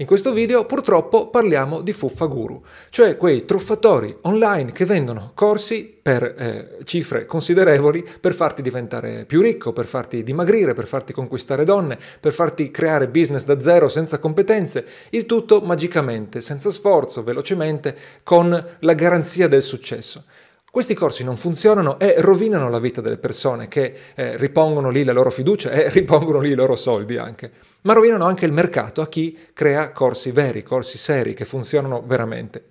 In 0.00 0.06
questo 0.06 0.32
video 0.32 0.64
purtroppo 0.64 1.28
parliamo 1.28 1.82
di 1.82 1.92
fuffa 1.92 2.24
guru, 2.24 2.64
cioè 2.88 3.18
quei 3.18 3.44
truffatori 3.44 4.16
online 4.22 4.72
che 4.72 4.86
vendono 4.86 5.32
corsi 5.34 5.94
per 6.00 6.22
eh, 6.22 6.78
cifre 6.84 7.26
considerevoli 7.26 8.02
per 8.18 8.32
farti 8.32 8.62
diventare 8.62 9.26
più 9.26 9.42
ricco, 9.42 9.74
per 9.74 9.84
farti 9.84 10.22
dimagrire, 10.22 10.72
per 10.72 10.86
farti 10.86 11.12
conquistare 11.12 11.64
donne, 11.64 11.98
per 12.18 12.32
farti 12.32 12.70
creare 12.70 13.08
business 13.08 13.44
da 13.44 13.60
zero 13.60 13.90
senza 13.90 14.18
competenze, 14.18 14.86
il 15.10 15.26
tutto 15.26 15.60
magicamente, 15.60 16.40
senza 16.40 16.70
sforzo, 16.70 17.22
velocemente, 17.22 17.94
con 18.22 18.76
la 18.78 18.94
garanzia 18.94 19.48
del 19.48 19.60
successo. 19.60 20.24
Questi 20.70 20.94
corsi 20.94 21.24
non 21.24 21.34
funzionano 21.34 21.98
e 21.98 22.14
rovinano 22.18 22.70
la 22.70 22.78
vita 22.78 23.00
delle 23.00 23.18
persone 23.18 23.66
che 23.66 23.92
eh, 24.14 24.36
ripongono 24.36 24.88
lì 24.88 25.02
la 25.02 25.10
loro 25.12 25.30
fiducia 25.32 25.72
e 25.72 25.88
ripongono 25.90 26.38
lì 26.38 26.50
i 26.50 26.54
loro 26.54 26.76
soldi 26.76 27.16
anche, 27.16 27.50
ma 27.80 27.92
rovinano 27.92 28.24
anche 28.24 28.46
il 28.46 28.52
mercato 28.52 29.00
a 29.00 29.08
chi 29.08 29.36
crea 29.52 29.90
corsi 29.90 30.30
veri, 30.30 30.62
corsi 30.62 30.96
seri 30.96 31.34
che 31.34 31.44
funzionano 31.44 32.04
veramente. 32.06 32.66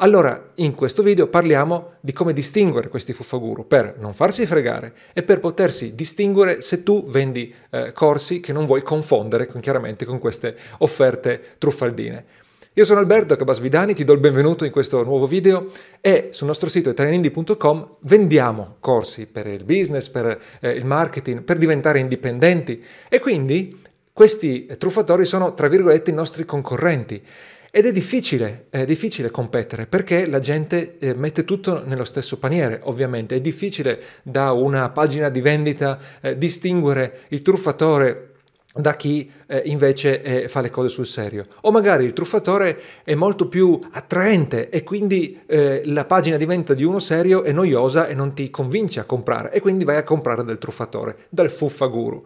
Allora, 0.00 0.50
in 0.56 0.74
questo 0.74 1.02
video 1.02 1.26
parliamo 1.28 1.94
di 2.00 2.12
come 2.12 2.34
distinguere 2.34 2.90
questi 2.90 3.14
fuffaguru 3.14 3.66
per 3.66 3.96
non 3.98 4.12
farsi 4.12 4.44
fregare 4.44 4.92
e 5.14 5.22
per 5.22 5.40
potersi 5.40 5.94
distinguere 5.94 6.60
se 6.60 6.82
tu 6.82 7.08
vendi 7.08 7.52
eh, 7.70 7.92
corsi 7.92 8.40
che 8.40 8.52
non 8.52 8.66
vuoi 8.66 8.82
confondere 8.82 9.46
con, 9.46 9.62
chiaramente 9.62 10.04
con 10.04 10.18
queste 10.18 10.54
offerte 10.78 11.56
truffaldine. 11.56 12.24
Io 12.78 12.84
sono 12.84 13.00
Alberto 13.00 13.34
Cabasvidani, 13.34 13.92
ti 13.92 14.04
do 14.04 14.12
il 14.12 14.20
benvenuto 14.20 14.64
in 14.64 14.70
questo 14.70 15.02
nuovo 15.02 15.26
video 15.26 15.66
e 16.00 16.28
sul 16.30 16.46
nostro 16.46 16.68
sito 16.68 16.90
italianindie.com 16.90 17.88
vendiamo 18.02 18.76
corsi 18.78 19.26
per 19.26 19.48
il 19.48 19.64
business, 19.64 20.08
per 20.08 20.40
eh, 20.60 20.70
il 20.70 20.84
marketing, 20.84 21.42
per 21.42 21.58
diventare 21.58 21.98
indipendenti 21.98 22.80
e 23.08 23.18
quindi 23.18 23.82
questi 24.12 24.66
truffatori 24.78 25.24
sono 25.24 25.54
tra 25.54 25.66
virgolette 25.66 26.12
i 26.12 26.14
nostri 26.14 26.44
concorrenti. 26.44 27.20
Ed 27.72 27.84
è 27.84 27.90
difficile, 27.90 28.66
è 28.70 28.84
difficile 28.84 29.32
competere 29.32 29.86
perché 29.86 30.26
la 30.26 30.38
gente 30.38 30.98
eh, 30.98 31.14
mette 31.14 31.44
tutto 31.44 31.82
nello 31.84 32.04
stesso 32.04 32.38
paniere, 32.38 32.78
ovviamente. 32.84 33.34
È 33.34 33.40
difficile 33.40 34.00
da 34.22 34.52
una 34.52 34.88
pagina 34.90 35.30
di 35.30 35.40
vendita 35.40 35.98
eh, 36.20 36.38
distinguere 36.38 37.22
il 37.30 37.42
truffatore 37.42 38.27
da 38.78 38.94
chi 38.94 39.28
eh, 39.46 39.62
invece 39.64 40.22
eh, 40.22 40.48
fa 40.48 40.60
le 40.60 40.70
cose 40.70 40.88
sul 40.88 41.06
serio. 41.06 41.46
O 41.62 41.72
magari 41.72 42.04
il 42.04 42.12
truffatore 42.12 42.80
è 43.02 43.14
molto 43.14 43.48
più 43.48 43.76
attraente 43.90 44.68
e 44.68 44.84
quindi 44.84 45.40
eh, 45.46 45.82
la 45.84 46.04
pagina 46.04 46.36
diventa 46.36 46.74
di 46.74 46.84
uno 46.84 47.00
serio 47.00 47.42
e 47.42 47.52
noiosa 47.52 48.06
e 48.06 48.14
non 48.14 48.34
ti 48.34 48.50
convince 48.50 49.00
a 49.00 49.04
comprare 49.04 49.50
e 49.50 49.60
quindi 49.60 49.84
vai 49.84 49.96
a 49.96 50.04
comprare 50.04 50.44
del 50.44 50.58
truffatore, 50.58 51.16
dal 51.28 51.50
fuffaguru. 51.50 52.24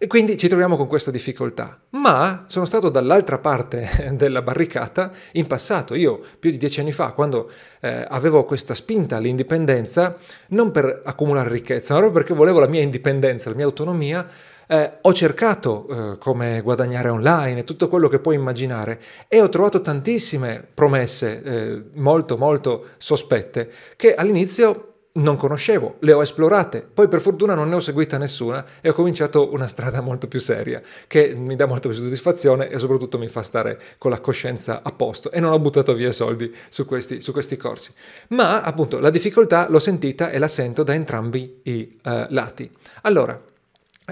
E 0.00 0.06
quindi 0.06 0.38
ci 0.38 0.46
troviamo 0.46 0.76
con 0.76 0.86
questa 0.86 1.10
difficoltà. 1.10 1.76
Ma 1.90 2.44
sono 2.46 2.64
stato 2.64 2.88
dall'altra 2.88 3.38
parte 3.38 4.12
della 4.14 4.42
barricata 4.42 5.10
in 5.32 5.48
passato. 5.48 5.96
Io, 5.96 6.20
più 6.38 6.52
di 6.52 6.56
dieci 6.56 6.78
anni 6.78 6.92
fa, 6.92 7.10
quando 7.10 7.50
eh, 7.80 8.06
avevo 8.08 8.44
questa 8.44 8.74
spinta 8.74 9.16
all'indipendenza, 9.16 10.16
non 10.50 10.70
per 10.70 11.02
accumulare 11.04 11.48
ricchezza, 11.48 11.94
ma 11.94 11.98
proprio 11.98 12.20
perché 12.20 12.38
volevo 12.38 12.60
la 12.60 12.68
mia 12.68 12.82
indipendenza, 12.82 13.50
la 13.50 13.56
mia 13.56 13.64
autonomia, 13.64 14.24
eh, 14.68 14.98
ho 15.00 15.12
cercato 15.12 15.88
eh, 15.88 16.18
come 16.18 16.60
guadagnare 16.60 17.08
online, 17.08 17.64
tutto 17.64 17.88
quello 17.88 18.08
che 18.08 18.20
puoi 18.20 18.36
immaginare 18.36 19.00
e 19.26 19.40
ho 19.40 19.48
trovato 19.48 19.80
tantissime 19.80 20.66
promesse 20.72 21.42
eh, 21.42 21.82
molto 21.94 22.36
molto 22.36 22.86
sospette 22.98 23.70
che 23.96 24.14
all'inizio 24.14 24.84
non 25.18 25.36
conoscevo, 25.36 25.96
le 26.00 26.12
ho 26.12 26.22
esplorate, 26.22 26.80
poi 26.82 27.08
per 27.08 27.20
fortuna 27.20 27.54
non 27.54 27.68
ne 27.68 27.74
ho 27.76 27.80
seguita 27.80 28.18
nessuna 28.18 28.64
e 28.80 28.90
ho 28.90 28.92
cominciato 28.92 29.52
una 29.52 29.66
strada 29.66 30.00
molto 30.00 30.28
più 30.28 30.38
seria 30.38 30.80
che 31.06 31.34
mi 31.34 31.56
dà 31.56 31.66
molta 31.66 31.88
più 31.88 31.98
soddisfazione 31.98 32.68
e 32.68 32.78
soprattutto 32.78 33.18
mi 33.18 33.26
fa 33.26 33.42
stare 33.42 33.80
con 33.98 34.10
la 34.10 34.20
coscienza 34.20 34.80
a 34.82 34.92
posto 34.92 35.30
e 35.32 35.40
non 35.40 35.52
ho 35.52 35.58
buttato 35.58 35.94
via 35.94 36.12
soldi 36.12 36.54
su 36.68 36.86
questi, 36.86 37.20
su 37.20 37.32
questi 37.32 37.56
corsi. 37.56 37.92
Ma 38.28 38.62
appunto 38.62 39.00
la 39.00 39.10
difficoltà 39.10 39.68
l'ho 39.68 39.80
sentita 39.80 40.30
e 40.30 40.38
la 40.38 40.48
sento 40.48 40.84
da 40.84 40.94
entrambi 40.94 41.60
i 41.64 41.98
uh, 42.04 42.26
lati. 42.28 42.70
Allora, 43.02 43.40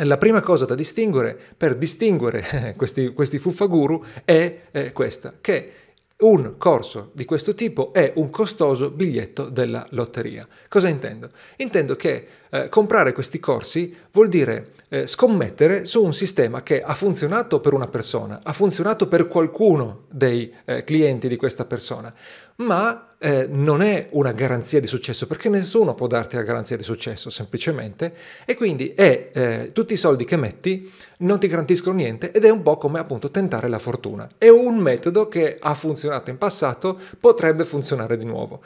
la 0.04 0.18
prima 0.18 0.40
cosa 0.40 0.64
da 0.64 0.74
distinguere 0.74 1.38
per 1.56 1.76
distinguere 1.76 2.74
questi, 2.76 3.12
questi 3.12 3.38
fuffaguru 3.38 4.04
è 4.24 4.60
eh, 4.70 4.92
questa, 4.92 5.34
che 5.40 5.72
un 6.18 6.54
corso 6.56 7.10
di 7.12 7.26
questo 7.26 7.54
tipo 7.54 7.92
è 7.92 8.12
un 8.16 8.30
costoso 8.30 8.90
biglietto 8.90 9.50
della 9.50 9.86
lotteria. 9.90 10.48
Cosa 10.68 10.88
intendo? 10.88 11.28
Intendo 11.56 11.94
che 11.94 12.26
eh, 12.48 12.68
comprare 12.70 13.12
questi 13.12 13.38
corsi 13.38 13.94
vuol 14.12 14.28
dire 14.28 14.72
eh, 14.88 15.06
scommettere 15.06 15.84
su 15.84 16.02
un 16.02 16.14
sistema 16.14 16.62
che 16.62 16.80
ha 16.80 16.94
funzionato 16.94 17.60
per 17.60 17.74
una 17.74 17.88
persona, 17.88 18.40
ha 18.42 18.52
funzionato 18.54 19.08
per 19.08 19.28
qualcuno 19.28 20.04
dei 20.10 20.50
eh, 20.64 20.84
clienti 20.84 21.28
di 21.28 21.36
questa 21.36 21.66
persona, 21.66 22.14
ma 22.56 23.14
eh, 23.18 23.46
non 23.50 23.82
è 23.82 24.08
una 24.10 24.32
garanzia 24.32 24.80
di 24.80 24.86
successo 24.86 25.26
perché 25.26 25.48
nessuno 25.48 25.94
può 25.94 26.06
darti 26.06 26.36
la 26.36 26.42
garanzia 26.42 26.76
di 26.76 26.82
successo 26.82 27.30
semplicemente 27.30 28.14
e 28.44 28.54
quindi 28.54 28.92
è, 28.94 29.30
eh, 29.32 29.70
tutti 29.72 29.94
i 29.94 29.96
soldi 29.96 30.24
che 30.24 30.36
metti 30.36 30.90
non 31.18 31.38
ti 31.38 31.46
garantiscono 31.46 31.96
niente 31.96 32.30
ed 32.30 32.44
è 32.44 32.50
un 32.50 32.62
po' 32.62 32.76
come 32.76 32.98
appunto 32.98 33.30
tentare 33.30 33.68
la 33.68 33.78
fortuna. 33.78 34.28
È 34.36 34.48
un 34.48 34.76
metodo 34.76 35.28
che 35.28 35.56
ha 35.60 35.74
funzionato 35.74 36.30
in 36.30 36.38
passato, 36.38 36.98
potrebbe 37.18 37.64
funzionare 37.64 38.16
di 38.16 38.24
nuovo. 38.24 38.62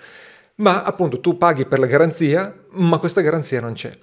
Ma 0.56 0.83
appunto 0.83 1.21
tu 1.21 1.39
paghi 1.39 1.65
per 1.65 1.79
la 1.79 1.87
garanzia, 1.87 2.55
ma 2.73 2.99
questa 2.99 3.23
garanzia 3.23 3.61
non 3.61 3.73
c'è. 3.73 3.97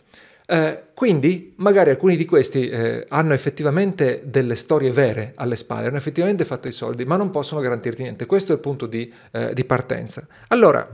Eh, 0.50 0.84
quindi 0.94 1.54
magari 1.58 1.90
alcuni 1.90 2.16
di 2.16 2.24
questi 2.24 2.70
eh, 2.70 3.06
hanno 3.10 3.34
effettivamente 3.34 4.22
delle 4.24 4.56
storie 4.56 4.92
vere 4.92 5.34
alle 5.36 5.58
spalle, 5.58 5.88
hanno 5.88 5.98
effettivamente 5.98 6.46
fatto 6.46 6.70
i 6.70 6.72
soldi, 6.72 7.04
ma 7.04 7.18
non 7.18 7.32
possono 7.32 7.60
garantirti 7.60 8.04
niente. 8.04 8.26
Questo 8.26 8.54
è 8.54 8.56
il 8.56 8.62
punto 8.62 8.86
di, 8.86 9.12
eh, 9.32 9.54
di 9.54 9.66
partenza. 9.66 10.26
Allora, 10.48 10.88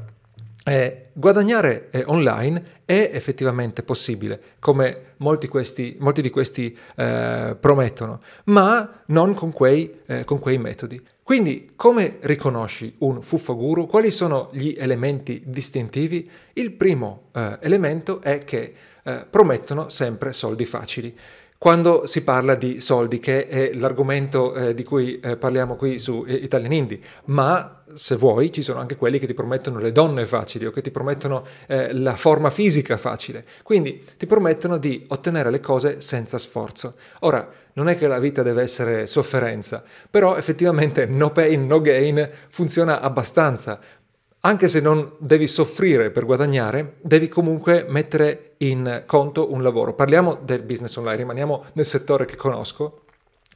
eh, 0.66 1.09
guadagnare 1.14 1.90
eh, 1.91 2.03
online 2.08 2.64
è 2.86 3.12
effettivamente 3.14 3.84
possibile, 3.84 4.41
come 4.59 5.14
molti, 5.18 5.47
questi, 5.47 5.97
molti 6.00 6.22
di 6.22 6.30
questi 6.31 6.75
eh, 6.96 7.56
promettono, 7.59 8.20
ma 8.46 9.03
non 9.08 9.35
con 9.35 9.52
quei, 9.52 10.00
eh, 10.08 10.24
con 10.24 10.40
quei, 10.40 10.58
metodi. 10.58 11.00
Quindi, 11.22 11.74
come 11.75 12.18
riconosci 12.22 12.94
un 13.00 13.22
fuffaguru? 13.22 13.85
Quali 13.85 14.09
sono 14.09 14.50
gli 14.52 14.74
elementi 14.78 15.44
distintivi? 15.46 16.30
Il 16.53 16.72
primo 16.72 17.30
eh, 17.34 17.58
elemento 17.62 18.22
è 18.22 18.44
che 18.44 18.74
eh, 19.03 19.25
promettono 19.30 19.90
sempre 19.90 20.34
soldi 20.34 20.66
facili. 20.66 21.16
Quando 21.64 22.06
si 22.08 22.24
parla 22.24 22.56
di 22.56 22.81
soldi, 22.81 23.19
che 23.19 23.47
è 23.47 23.72
l'argomento 23.74 24.53
eh, 24.53 24.74
di 24.74 24.84
cui 24.84 25.22
eh, 25.22 25.38
parliamo 25.38 25.78
qui 25.78 25.97
su 25.97 26.25
eh, 26.28 26.34
Italian 26.34 26.74
Indie, 26.74 27.00
ma 27.28 27.84
se 27.94 28.18
vuoi 28.18 28.52
ci 28.52 28.62
sono 28.62 28.81
anche 28.81 28.97
quelli 28.97 29.18
che 29.18 29.28
ti 29.28 29.34
promettono 29.34 29.80
le 29.80 29.94
donne 29.94 30.25
facili 30.25 30.66
o 30.66 30.72
che 30.72 30.81
ti 30.81 30.91
promettono 30.91 31.46
eh, 31.68 31.94
la 31.94 32.18
forma 32.18 32.50
fisica 32.50 32.97
facile. 32.97 33.46
Quindi 33.64 34.03
ti 34.18 34.25
promettono 34.25 34.75
di 34.78 35.06
ottenere 35.08 35.52
le 35.52 35.62
cose 35.62 36.02
senza 36.02 36.38
sforzo. 36.38 36.96
Ora, 37.22 37.50
non 37.75 37.88
è 37.88 37.97
che 37.97 38.08
la 38.08 38.20
vita 38.20 38.44
deve 38.44 38.62
essere 38.62 39.08
sofferenza, 39.08 39.81
però 40.09 40.35
effettivamente 40.35 41.06
no 41.06 41.31
pain, 41.31 41.66
no 41.66 41.80
gain 41.80 42.30
funziona 42.50 43.00
abbastanza 43.00 43.80
anche 44.46 44.68
se 44.68 44.81
non 44.81 45.14
devi 45.20 45.48
soffrire 45.48 46.12
per 46.12 46.26
guadagnare, 46.26 46.96
devi 47.02 47.30
comunque 47.30 47.86
mettere 47.88 48.56
in 48.58 49.04
conto 49.06 49.54
un 49.54 49.64
lavoro. 49.64 49.94
Parliamo 49.94 50.38
del 50.42 50.64
business 50.64 50.96
online, 50.98 51.18
rimaniamo 51.18 51.64
nel 51.74 51.86
settore 51.86 52.26
che 52.26 52.36
conosco. 52.36 53.03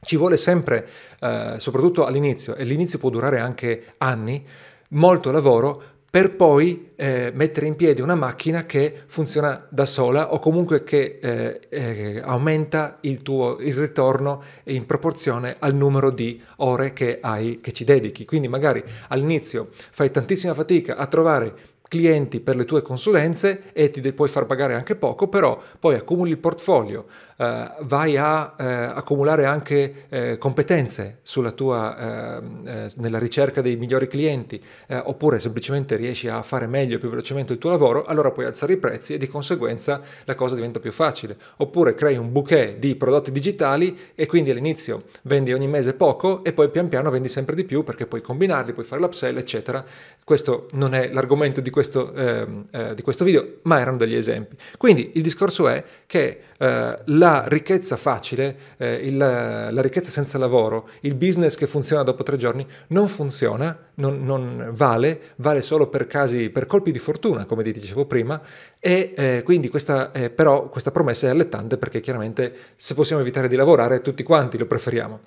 Ci 0.01 0.15
vuole 0.15 0.37
sempre, 0.37 0.87
eh, 1.19 1.55
soprattutto 1.57 2.05
all'inizio, 2.05 2.55
e 2.55 2.63
l'inizio 2.63 2.99
può 2.99 3.09
durare 3.09 3.39
anche 3.39 3.95
anni, 3.97 4.45
molto 4.89 5.29
lavoro 5.31 5.83
per 6.17 6.35
poi 6.35 6.93
eh, 6.95 7.31
mettere 7.35 7.67
in 7.67 7.75
piedi 7.75 8.01
una 8.01 8.15
macchina 8.15 8.65
che 8.65 9.03
funziona 9.05 9.67
da 9.69 9.85
sola 9.85 10.33
o 10.33 10.39
comunque 10.39 10.83
che 10.83 11.19
eh, 11.21 11.59
eh, 11.69 12.21
aumenta 12.25 12.97
il 13.01 13.21
tuo 13.21 13.59
il 13.59 13.75
ritorno 13.75 14.41
in 14.63 14.87
proporzione 14.87 15.57
al 15.59 15.75
numero 15.75 16.09
di 16.09 16.41
ore 16.55 16.93
che 16.93 17.19
hai 17.21 17.59
che 17.61 17.71
ci 17.71 17.83
dedichi. 17.83 18.25
Quindi 18.25 18.47
magari 18.47 18.83
all'inizio 19.09 19.69
fai 19.91 20.09
tantissima 20.09 20.55
fatica 20.55 20.97
a 20.97 21.05
trovare 21.05 21.53
clienti 21.87 22.39
per 22.39 22.55
le 22.55 22.65
tue 22.65 22.81
consulenze 22.81 23.71
e 23.73 23.89
ti 23.89 24.01
puoi 24.13 24.27
far 24.27 24.45
pagare 24.45 24.73
anche 24.73 24.95
poco, 24.95 25.27
però 25.27 25.61
poi 25.79 25.95
accumuli 25.95 26.31
il 26.31 26.37
portfolio, 26.37 27.05
eh, 27.37 27.71
vai 27.81 28.17
a 28.17 28.55
eh, 28.57 28.65
accumulare 28.65 29.45
anche 29.45 30.05
eh, 30.09 30.37
competenze 30.37 31.19
tua, 31.55 32.37
ehm, 32.37 32.67
eh, 32.67 32.89
nella 32.97 33.19
ricerca 33.19 33.61
dei 33.61 33.75
migliori 33.75 34.07
clienti, 34.07 34.61
eh, 34.87 34.97
oppure 34.97 35.39
semplicemente 35.39 35.95
riesci 35.95 36.27
a 36.27 36.41
fare 36.41 36.67
meglio 36.67 36.95
e 36.95 36.99
più 36.99 37.09
velocemente 37.09 37.53
il 37.53 37.59
tuo 37.59 37.69
lavoro, 37.69 38.03
allora 38.03 38.31
puoi 38.31 38.45
alzare 38.45 38.73
i 38.73 38.77
prezzi 38.77 39.13
e 39.13 39.17
di 39.17 39.27
conseguenza 39.27 40.01
la 40.25 40.35
cosa 40.35 40.55
diventa 40.55 40.79
più 40.79 40.91
facile. 40.91 41.37
Oppure 41.57 41.93
crei 41.93 42.17
un 42.17 42.31
bouquet 42.31 42.77
di 42.77 42.95
prodotti 42.95 43.31
digitali 43.31 43.97
e 44.15 44.25
quindi 44.25 44.51
all'inizio 44.51 45.03
vendi 45.23 45.53
ogni 45.53 45.67
mese 45.67 45.93
poco 45.93 46.43
e 46.43 46.53
poi 46.53 46.69
pian 46.69 46.89
piano 46.89 47.09
vendi 47.09 47.27
sempre 47.27 47.55
di 47.55 47.63
più 47.63 47.83
perché 47.83 48.07
puoi 48.07 48.21
combinarli, 48.21 48.73
puoi 48.73 48.85
fare 48.85 49.01
l'upsell, 49.01 49.37
eccetera. 49.37 49.83
Questo 50.23 50.67
non 50.73 50.93
è 50.93 51.09
l'argomento 51.11 51.61
di 51.61 51.69
questo, 51.77 52.11
eh, 52.13 52.47
eh, 52.71 52.95
di 52.95 53.03
questo 53.03 53.23
video, 53.23 53.59
ma 53.63 53.79
erano 53.79 53.97
degli 53.97 54.15
esempi. 54.15 54.57
Quindi 54.79 55.11
il 55.13 55.21
discorso 55.21 55.67
è 55.67 55.83
che 56.07 56.39
eh, 56.57 56.99
la 57.05 57.43
ricchezza 57.45 57.97
facile, 57.97 58.57
eh, 58.77 58.95
il, 58.95 59.15
la 59.15 59.79
ricchezza 59.79 60.09
senza 60.09 60.39
lavoro, 60.39 60.89
il 61.01 61.13
business 61.13 61.53
che 61.53 61.67
funziona 61.67 62.01
dopo 62.01 62.23
tre 62.23 62.35
giorni, 62.35 62.65
non 62.87 63.07
funziona, 63.07 63.77
non, 63.97 64.25
non 64.25 64.69
vale, 64.71 65.33
vale 65.35 65.61
solo 65.61 65.85
per 65.85 66.07
casi, 66.07 66.49
per 66.49 66.65
colpi 66.65 66.89
di 66.89 66.97
fortuna, 66.97 67.45
come 67.45 67.61
ti 67.61 67.71
dicevo 67.71 68.07
prima, 68.07 68.41
e 68.79 69.13
eh, 69.15 69.43
quindi 69.45 69.69
questa, 69.69 70.11
eh, 70.13 70.31
però 70.31 70.69
questa 70.69 70.89
promessa 70.89 71.27
è 71.27 71.29
allettante 71.29 71.77
perché 71.77 71.99
chiaramente 71.99 72.55
se 72.75 72.95
possiamo 72.95 73.21
evitare 73.21 73.47
di 73.47 73.55
lavorare 73.55 74.01
tutti 74.01 74.23
quanti 74.23 74.57
lo 74.57 74.65
preferiamo. 74.65 75.19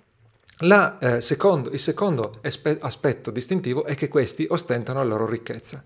La, 0.62 0.99
eh, 0.99 1.20
secondo, 1.20 1.70
il 1.70 1.79
secondo 1.79 2.32
aspetto 2.81 3.31
distintivo 3.31 3.85
è 3.85 3.94
che 3.94 4.08
questi 4.08 4.46
ostentano 4.50 4.99
la 4.99 5.08
loro 5.08 5.26
ricchezza. 5.26 5.85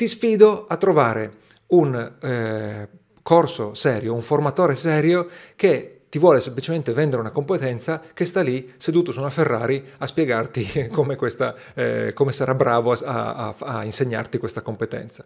Ti 0.00 0.08
sfido 0.08 0.64
a 0.66 0.78
trovare 0.78 1.30
un 1.72 2.12
eh, 2.22 2.88
corso 3.20 3.74
serio, 3.74 4.14
un 4.14 4.22
formatore 4.22 4.74
serio 4.74 5.26
che 5.54 6.04
ti 6.08 6.18
vuole 6.18 6.40
semplicemente 6.40 6.94
vendere 6.94 7.20
una 7.20 7.30
competenza 7.30 8.00
che 8.14 8.24
sta 8.24 8.40
lì 8.40 8.72
seduto 8.78 9.12
su 9.12 9.20
una 9.20 9.28
Ferrari 9.28 9.84
a 9.98 10.06
spiegarti 10.06 10.88
come, 10.88 11.16
questa, 11.16 11.54
eh, 11.74 12.14
come 12.14 12.32
sarà 12.32 12.54
bravo 12.54 12.92
a, 12.92 12.98
a, 13.04 13.54
a 13.58 13.84
insegnarti 13.84 14.38
questa 14.38 14.62
competenza. 14.62 15.22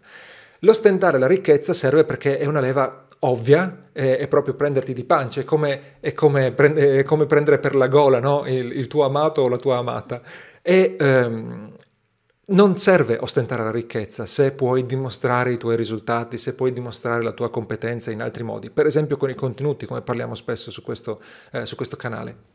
L'ostentare 0.59 1.19
la 1.19 1.27
ricchezza 1.27 1.71
serve 1.71 2.03
perché 2.03 2.37
è 2.37 2.45
una 2.45 2.59
leva 2.59 3.05
ovvia, 3.19 3.91
è, 3.93 4.17
è 4.17 4.27
proprio 4.27 4.55
prenderti 4.55 4.91
di 4.91 5.05
pancia, 5.05 5.39
è 5.39 5.45
come, 5.45 5.99
è 6.01 6.13
come, 6.13 6.51
prende, 6.51 6.99
è 6.99 7.03
come 7.03 7.27
prendere 7.27 7.59
per 7.59 7.75
la 7.75 7.87
gola 7.87 8.19
no? 8.19 8.45
il, 8.45 8.73
il, 8.73 8.87
tuo 8.87 9.05
amato 9.05 9.43
o 9.43 9.47
la 9.47 9.55
tua 9.55 9.77
amata. 9.77 10.21
E, 10.61 10.97
ehm, 10.99 11.71
non 12.47 12.77
serve 12.77 13.17
ostentare 13.19 13.63
la 13.63 13.71
ricchezza 13.71 14.25
se 14.25 14.51
puoi 14.51 14.85
dimostrare 14.85 15.53
i 15.53 15.57
tuoi 15.57 15.75
risultati, 15.75 16.37
se 16.37 16.53
puoi 16.53 16.71
dimostrare 16.71 17.23
la 17.23 17.31
tua 17.31 17.49
competenza 17.49 18.11
in 18.11 18.21
altri 18.21 18.43
modi, 18.43 18.69
per 18.69 18.85
esempio 18.85 19.17
con 19.17 19.29
i 19.29 19.35
contenuti, 19.35 19.85
come 19.85 20.01
parliamo 20.01 20.35
spesso 20.35 20.69
su 20.69 20.83
questo, 20.83 21.21
eh, 21.51 21.65
su 21.65 21.75
questo 21.75 21.95
canale. 21.95 22.54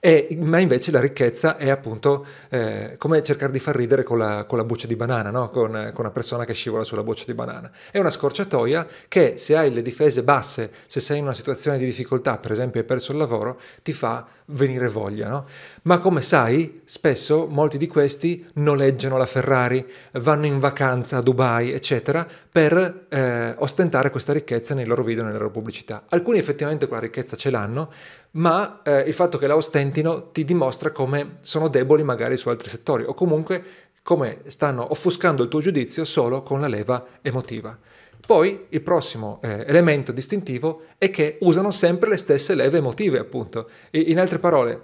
E, 0.00 0.36
ma 0.40 0.58
invece 0.58 0.90
la 0.90 1.00
ricchezza 1.00 1.56
è 1.56 1.70
appunto 1.70 2.24
eh, 2.48 2.96
come 2.98 3.22
cercare 3.22 3.52
di 3.52 3.58
far 3.58 3.74
ridere 3.76 4.02
con 4.02 4.18
la, 4.18 4.44
con 4.44 4.58
la 4.58 4.64
buccia 4.64 4.86
di 4.86 4.96
banana, 4.96 5.30
no? 5.30 5.50
con, 5.50 5.70
con, 5.70 6.04
una 6.04 6.10
persona 6.10 6.44
che 6.44 6.54
scivola 6.54 6.84
sulla 6.84 7.02
buccia 7.02 7.24
di 7.26 7.34
banana. 7.34 7.70
È 7.90 7.98
una 7.98 8.10
scorciatoia 8.10 8.86
che 9.08 9.38
se 9.38 9.56
hai 9.56 9.72
le 9.72 9.82
difese 9.82 10.22
basse, 10.22 10.70
se 10.86 11.00
sei 11.00 11.18
in 11.18 11.24
una 11.24 11.34
situazione 11.34 11.78
di 11.78 11.84
difficoltà, 11.84 12.38
per 12.38 12.52
esempio 12.52 12.80
hai 12.80 12.86
perso 12.86 13.12
il 13.12 13.18
lavoro, 13.18 13.60
ti 13.82 13.92
fa 13.92 14.26
venire 14.46 14.88
voglia. 14.88 15.28
No? 15.28 15.46
Ma 15.82 15.98
come 15.98 16.22
sai, 16.22 16.82
spesso 16.84 17.46
molti 17.46 17.78
di 17.78 17.86
questi 17.86 18.46
noleggiano 18.54 19.16
la 19.16 19.26
Ferrari, 19.26 19.84
vanno 20.12 20.46
in 20.46 20.58
vacanza 20.58 21.18
a 21.18 21.20
Dubai, 21.22 21.72
eccetera, 21.72 22.26
per 22.50 23.06
eh, 23.08 23.54
ostentare 23.58 24.10
questa 24.10 24.32
ricchezza 24.32 24.74
nei 24.74 24.86
loro 24.86 25.02
video, 25.02 25.24
nelle 25.24 25.38
loro 25.38 25.50
pubblicità. 25.50 26.04
Alcuni 26.08 26.38
effettivamente 26.38 26.86
quella 26.86 27.02
ricchezza 27.02 27.36
ce 27.36 27.50
l'hanno, 27.50 27.90
ma 28.36 28.82
eh, 28.82 29.00
il 29.00 29.12
fatto 29.12 29.38
che 29.38 29.46
la 29.46 29.56
ostentino 29.56 30.30
ti 30.30 30.44
dimostra 30.44 30.90
come 30.90 31.38
sono 31.40 31.68
deboli 31.68 32.02
magari 32.02 32.36
su 32.36 32.48
altri 32.48 32.68
settori 32.68 33.04
o 33.04 33.14
comunque 33.14 33.64
come 34.02 34.42
stanno 34.46 34.90
offuscando 34.90 35.42
il 35.42 35.48
tuo 35.48 35.60
giudizio 35.60 36.04
solo 36.04 36.42
con 36.42 36.60
la 36.60 36.68
leva 36.68 37.04
emotiva. 37.22 37.76
Poi 38.24 38.66
il 38.70 38.82
prossimo 38.82 39.40
eh, 39.42 39.64
elemento 39.66 40.12
distintivo 40.12 40.82
è 40.98 41.10
che 41.10 41.38
usano 41.40 41.70
sempre 41.70 42.10
le 42.10 42.16
stesse 42.16 42.54
leve 42.54 42.78
emotive, 42.78 43.18
appunto. 43.18 43.68
E, 43.90 44.00
in 44.00 44.18
altre 44.18 44.38
parole, 44.38 44.82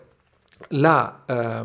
la, 0.70 1.22
eh, 1.26 1.64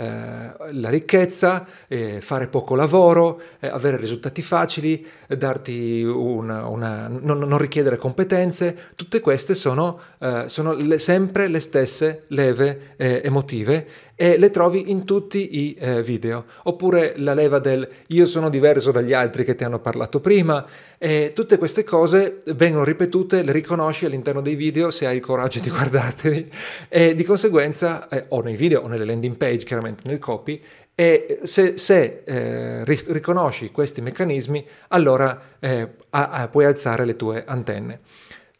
la 0.00 0.88
ricchezza, 0.88 1.66
eh, 1.88 2.20
fare 2.20 2.46
poco 2.46 2.74
lavoro, 2.74 3.40
eh, 3.60 3.68
avere 3.68 3.96
risultati 3.96 4.40
facili, 4.42 5.06
darti 5.26 6.02
una, 6.02 6.66
una, 6.66 7.08
non, 7.08 7.38
non, 7.38 7.58
richiedere 7.58 7.96
competenze, 7.96 8.76
tutte 8.94 9.20
queste 9.20 9.54
sono, 9.54 9.98
eh, 10.18 10.44
sono 10.46 10.72
le, 10.72 10.98
sempre 10.98 11.48
le 11.48 11.60
stesse 11.60 12.24
leve 12.28 12.94
eh, 12.96 13.20
emotive 13.24 13.86
e 14.20 14.36
le 14.36 14.50
trovi 14.50 14.90
in 14.90 15.06
tutti 15.06 15.60
i 15.60 15.76
eh, 15.78 16.02
video. 16.02 16.44
Oppure 16.64 17.14
la 17.16 17.32
leva 17.32 17.58
del 17.58 17.88
io 18.08 18.26
sono 18.26 18.50
diverso 18.50 18.90
dagli 18.90 19.14
altri 19.14 19.44
che 19.44 19.54
ti 19.54 19.64
hanno 19.64 19.78
parlato 19.78 20.20
prima. 20.20 20.62
E 20.98 21.32
tutte 21.34 21.56
queste 21.56 21.84
cose 21.84 22.40
vengono 22.48 22.84
ripetute, 22.84 23.42
le 23.42 23.52
riconosci 23.52 24.04
all'interno 24.04 24.42
dei 24.42 24.56
video 24.56 24.90
se 24.90 25.06
hai 25.06 25.16
il 25.16 25.22
coraggio 25.22 25.60
di 25.60 25.70
guardarteli 25.70 26.52
e 26.90 27.14
di 27.14 27.24
conseguenza 27.24 28.08
eh, 28.08 28.26
o 28.28 28.42
nei 28.42 28.56
video 28.56 28.82
o 28.82 28.88
nelle 28.88 29.06
landing 29.06 29.38
page, 29.38 29.64
chiaramente 29.64 30.02
nel 30.06 30.18
copy, 30.18 30.60
e 30.94 31.38
se, 31.44 31.78
se 31.78 32.22
eh, 32.26 32.84
riconosci 32.84 33.70
questi 33.70 34.02
meccanismi, 34.02 34.66
allora 34.88 35.40
eh, 35.60 35.94
a, 36.10 36.28
a, 36.28 36.48
puoi 36.48 36.66
alzare 36.66 37.06
le 37.06 37.16
tue 37.16 37.42
antenne. 37.46 38.00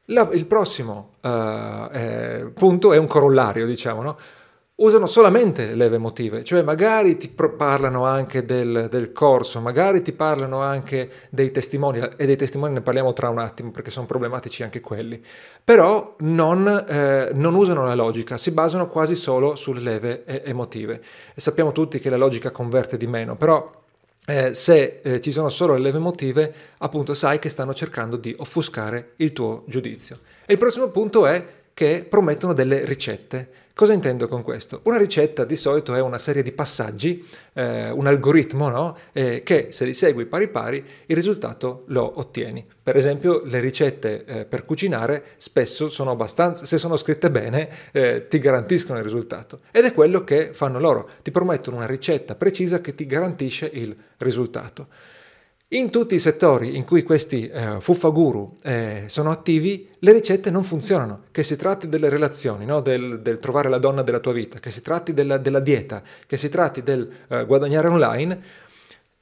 La, 0.06 0.26
il 0.32 0.46
prossimo 0.46 1.16
uh, 1.20 1.28
eh, 1.92 2.50
punto 2.54 2.94
è 2.94 2.96
un 2.96 3.06
corollario, 3.06 3.66
diciamo, 3.66 4.02
no? 4.02 4.16
Usano 4.80 5.06
solamente 5.06 5.66
le 5.66 5.74
leve 5.74 5.96
emotive, 5.96 6.44
cioè 6.44 6.62
magari 6.62 7.16
ti 7.16 7.28
parlano 7.28 8.04
anche 8.04 8.44
del, 8.44 8.88
del, 8.90 9.12
corso, 9.12 9.60
magari 9.60 10.00
ti 10.02 10.12
parlano 10.12 10.60
anche 10.60 11.10
dei 11.28 11.50
testimoni, 11.50 12.00
e 12.16 12.26
dei 12.26 12.36
testimoni 12.36 12.72
ne 12.74 12.80
parliamo 12.80 13.12
tra 13.12 13.28
un 13.28 13.38
attimo 13.38 13.70
perché 13.70 13.90
sono 13.90 14.06
problematici 14.06 14.62
anche 14.62 14.80
quelli, 14.80 15.22
però 15.62 16.14
non, 16.20 16.84
eh, 16.88 17.30
non 17.34 17.54
usano 17.54 17.84
la 17.84 17.94
logica, 17.94 18.38
si 18.38 18.52
basano 18.52 18.88
quasi 18.88 19.14
solo 19.14 19.54
sulle 19.54 19.80
leve 19.80 20.24
emotive. 20.44 21.02
E 21.34 21.40
sappiamo 21.40 21.72
tutti 21.72 21.98
che 21.98 22.08
la 22.08 22.16
logica 22.16 22.50
converte 22.50 22.96
di 22.96 23.06
meno, 23.06 23.36
però 23.36 23.70
eh, 24.26 24.54
se 24.54 25.00
eh, 25.02 25.20
ci 25.20 25.30
sono 25.30 25.50
solo 25.50 25.74
le 25.74 25.80
leve 25.80 25.98
emotive, 25.98 26.54
appunto 26.78 27.12
sai 27.12 27.38
che 27.38 27.48
stanno 27.50 27.74
cercando 27.74 28.16
di 28.16 28.34
offuscare 28.38 29.12
il 29.16 29.32
tuo 29.32 29.64
giudizio. 29.66 30.20
E 30.46 30.54
il 30.54 30.58
prossimo 30.58 30.88
punto 30.88 31.26
è 31.26 31.44
che 31.80 32.04
promettono 32.06 32.52
delle 32.52 32.84
ricette. 32.84 33.48
Cosa 33.72 33.94
intendo 33.94 34.28
con 34.28 34.42
questo? 34.42 34.80
Una 34.82 34.98
ricetta 34.98 35.46
di 35.46 35.56
solito 35.56 35.94
è 35.94 36.00
una 36.02 36.18
serie 36.18 36.42
di 36.42 36.52
passaggi, 36.52 37.26
eh, 37.54 37.90
un 37.90 38.06
algoritmo, 38.06 38.68
no? 38.68 38.94
eh, 39.12 39.42
che 39.42 39.68
se 39.70 39.86
li 39.86 39.94
segui 39.94 40.26
pari 40.26 40.48
pari 40.48 40.84
il 41.06 41.16
risultato 41.16 41.84
lo 41.86 42.18
ottieni. 42.18 42.62
Per 42.82 42.96
esempio 42.96 43.40
le 43.46 43.60
ricette 43.60 44.24
eh, 44.26 44.44
per 44.44 44.66
cucinare 44.66 45.24
spesso 45.38 45.88
sono 45.88 46.10
abbastanza, 46.10 46.66
se 46.66 46.76
sono 46.76 46.96
scritte 46.96 47.30
bene, 47.30 47.66
eh, 47.92 48.26
ti 48.28 48.38
garantiscono 48.38 48.98
il 48.98 49.04
risultato. 49.04 49.60
Ed 49.70 49.86
è 49.86 49.94
quello 49.94 50.22
che 50.22 50.52
fanno 50.52 50.78
loro, 50.78 51.08
ti 51.22 51.30
promettono 51.30 51.78
una 51.78 51.86
ricetta 51.86 52.34
precisa 52.34 52.82
che 52.82 52.94
ti 52.94 53.06
garantisce 53.06 53.70
il 53.72 53.96
risultato. 54.18 54.88
In 55.72 55.90
tutti 55.90 56.16
i 56.16 56.18
settori 56.18 56.76
in 56.76 56.84
cui 56.84 57.04
questi 57.04 57.46
eh, 57.46 57.76
fuffaguru 57.78 58.56
eh, 58.64 59.04
sono 59.06 59.30
attivi, 59.30 59.88
le 60.00 60.12
ricette 60.12 60.50
non 60.50 60.64
funzionano, 60.64 61.26
che 61.30 61.44
si 61.44 61.54
tratti 61.54 61.88
delle 61.88 62.08
relazioni, 62.08 62.64
no? 62.64 62.80
del, 62.80 63.20
del, 63.20 63.38
trovare 63.38 63.68
la 63.68 63.78
donna 63.78 64.02
della 64.02 64.18
tua 64.18 64.32
vita, 64.32 64.58
che 64.58 64.72
si 64.72 64.82
tratti 64.82 65.14
della, 65.14 65.38
della 65.38 65.60
dieta, 65.60 66.02
che 66.26 66.36
si 66.36 66.48
tratti 66.48 66.82
del 66.82 67.08
eh, 67.28 67.44
guadagnare 67.44 67.86
online, 67.86 68.42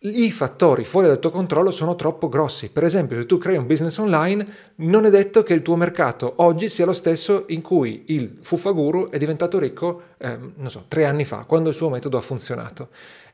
i 0.01 0.31
fattori 0.31 0.85
fuori 0.85 1.09
dal 1.09 1.19
tuo 1.19 1.31
controllo 1.31 1.71
sono 1.71 1.97
troppo 1.97 2.29
grossi. 2.29 2.71
Per 2.71 2.85
esempio, 2.85 3.17
se 3.17 3.27
tu 3.27 3.37
crei 3.37 3.57
un 3.57 3.67
business 3.67 3.99
online, 3.99 4.47
non 4.77 5.05
è 5.05 5.11
detto 5.11 5.43
che 5.43 5.53
il 5.53 5.61
tuo 5.61 5.77
mercato 5.77 6.35
oggi 6.37 6.69
sia 6.69 6.87
lo 6.87 6.93
stesso 6.95 7.45
in 7.49 7.61
cui 7.61 8.05
il 8.07 8.39
fuffaguru 8.41 9.11
è 9.11 9.19
diventato 9.19 9.59
ricco, 9.59 10.03
eh, 10.17 10.39
non 10.55 10.71
so, 10.71 10.85
tre 10.89 11.05
anni 11.05 11.25
fa, 11.25 11.45
quando 11.45 11.69
il 11.69 11.75
suo 11.75 11.91
metodo 11.91 12.17
ha 12.17 12.23
funzionato. 12.23 12.89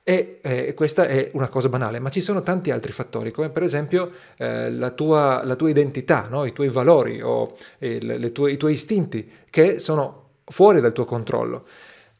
E 0.06 0.40
eh, 0.42 0.75
questa 0.75 1.06
è 1.06 1.30
una 1.32 1.49
cosa 1.49 1.70
banale, 1.70 1.99
ma 1.99 2.11
ci 2.11 2.20
sono 2.20 2.42
tanti 2.42 2.70
altri 2.70 2.92
fattori, 2.92 3.30
come 3.30 3.49
per 3.49 3.62
esempio 3.62 4.11
eh, 4.37 4.70
la, 4.70 4.90
tua, 4.90 5.42
la, 5.44 5.56
tua, 5.56 5.70
identità, 5.70 6.26
no? 6.28 6.44
i 6.44 6.52
tuoi 6.52 6.68
valori 6.68 7.23
o 7.23 7.54
eh, 7.78 8.30
tue, 8.30 8.52
i 8.52 8.58
tuoi 8.58 8.73
istinti, 8.73 9.26
che 9.49 9.78
sono 9.78 10.23
fuori 10.44 10.82
dal 10.82 10.92
tuo 10.92 11.06
controllo 11.06 11.64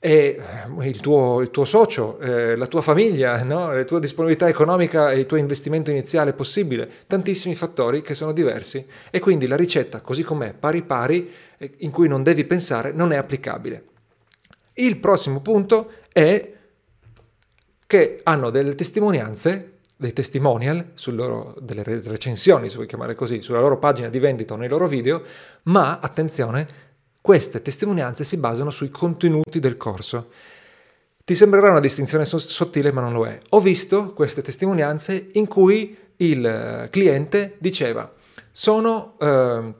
e 0.04 0.38
eh, 0.80 0.88
il 0.88 1.00
tuo, 1.00 1.40
il 1.40 1.50
tuo 1.50 1.64
socio, 1.64 2.18
eh, 2.20 2.56
la 2.56 2.66
tua 2.66 2.82
famiglia, 2.82 3.42
no? 3.42 3.72
la 3.72 3.84
tua 3.84 3.98
disponibilità 3.98 4.48
economica 4.48 5.10
e 5.10 5.20
il 5.20 5.26
tuo 5.26 5.38
investimento 5.38 5.90
iniziale 5.90 6.34
possibile, 6.34 6.86
tantissimi 7.06 7.54
fattori 7.54 8.02
che 8.02 8.12
sono 8.12 8.32
diversi 8.32 8.86
e 9.10 9.18
quindi 9.18 9.46
la 9.46 9.56
ricetta 9.56 10.02
così 10.02 10.22
com'è, 10.22 10.52
pari 10.52 10.82
pari, 10.82 11.30
eh, 11.56 11.72
in 11.78 11.90
cui 11.90 12.06
non 12.06 12.22
devi 12.22 12.44
pensare, 12.44 12.92
non 12.92 13.12
è 13.12 13.16
applicabile. 13.16 13.84
Il 14.74 14.98
prossimo 14.98 15.40
punto 15.40 15.90
è 16.12 16.52
che 17.94 18.18
hanno 18.24 18.50
delle 18.50 18.74
testimonianze, 18.74 19.78
dei 19.96 20.12
testimonial, 20.12 20.94
loro, 21.06 21.54
delle 21.60 21.84
recensioni, 21.84 22.68
se 22.68 22.74
vuoi 22.74 22.88
chiamare 22.88 23.14
così, 23.14 23.40
sulla 23.40 23.60
loro 23.60 23.78
pagina 23.78 24.08
di 24.08 24.18
vendita 24.18 24.54
o 24.54 24.56
nei 24.56 24.68
loro 24.68 24.88
video, 24.88 25.22
ma 25.64 26.00
attenzione, 26.00 26.66
queste 27.20 27.62
testimonianze 27.62 28.24
si 28.24 28.36
basano 28.36 28.70
sui 28.70 28.90
contenuti 28.90 29.60
del 29.60 29.76
corso. 29.76 30.30
Ti 31.24 31.34
sembrerà 31.36 31.70
una 31.70 31.78
distinzione 31.78 32.24
sottile, 32.24 32.90
ma 32.90 33.00
non 33.00 33.12
lo 33.12 33.26
è. 33.26 33.40
Ho 33.50 33.60
visto 33.60 34.12
queste 34.12 34.42
testimonianze 34.42 35.28
in 35.34 35.46
cui 35.46 35.96
il 36.16 36.44
eh, 36.44 36.88
cliente 36.90 37.54
diceva 37.58 38.12
sono 38.50 39.16
eh, 39.18 39.74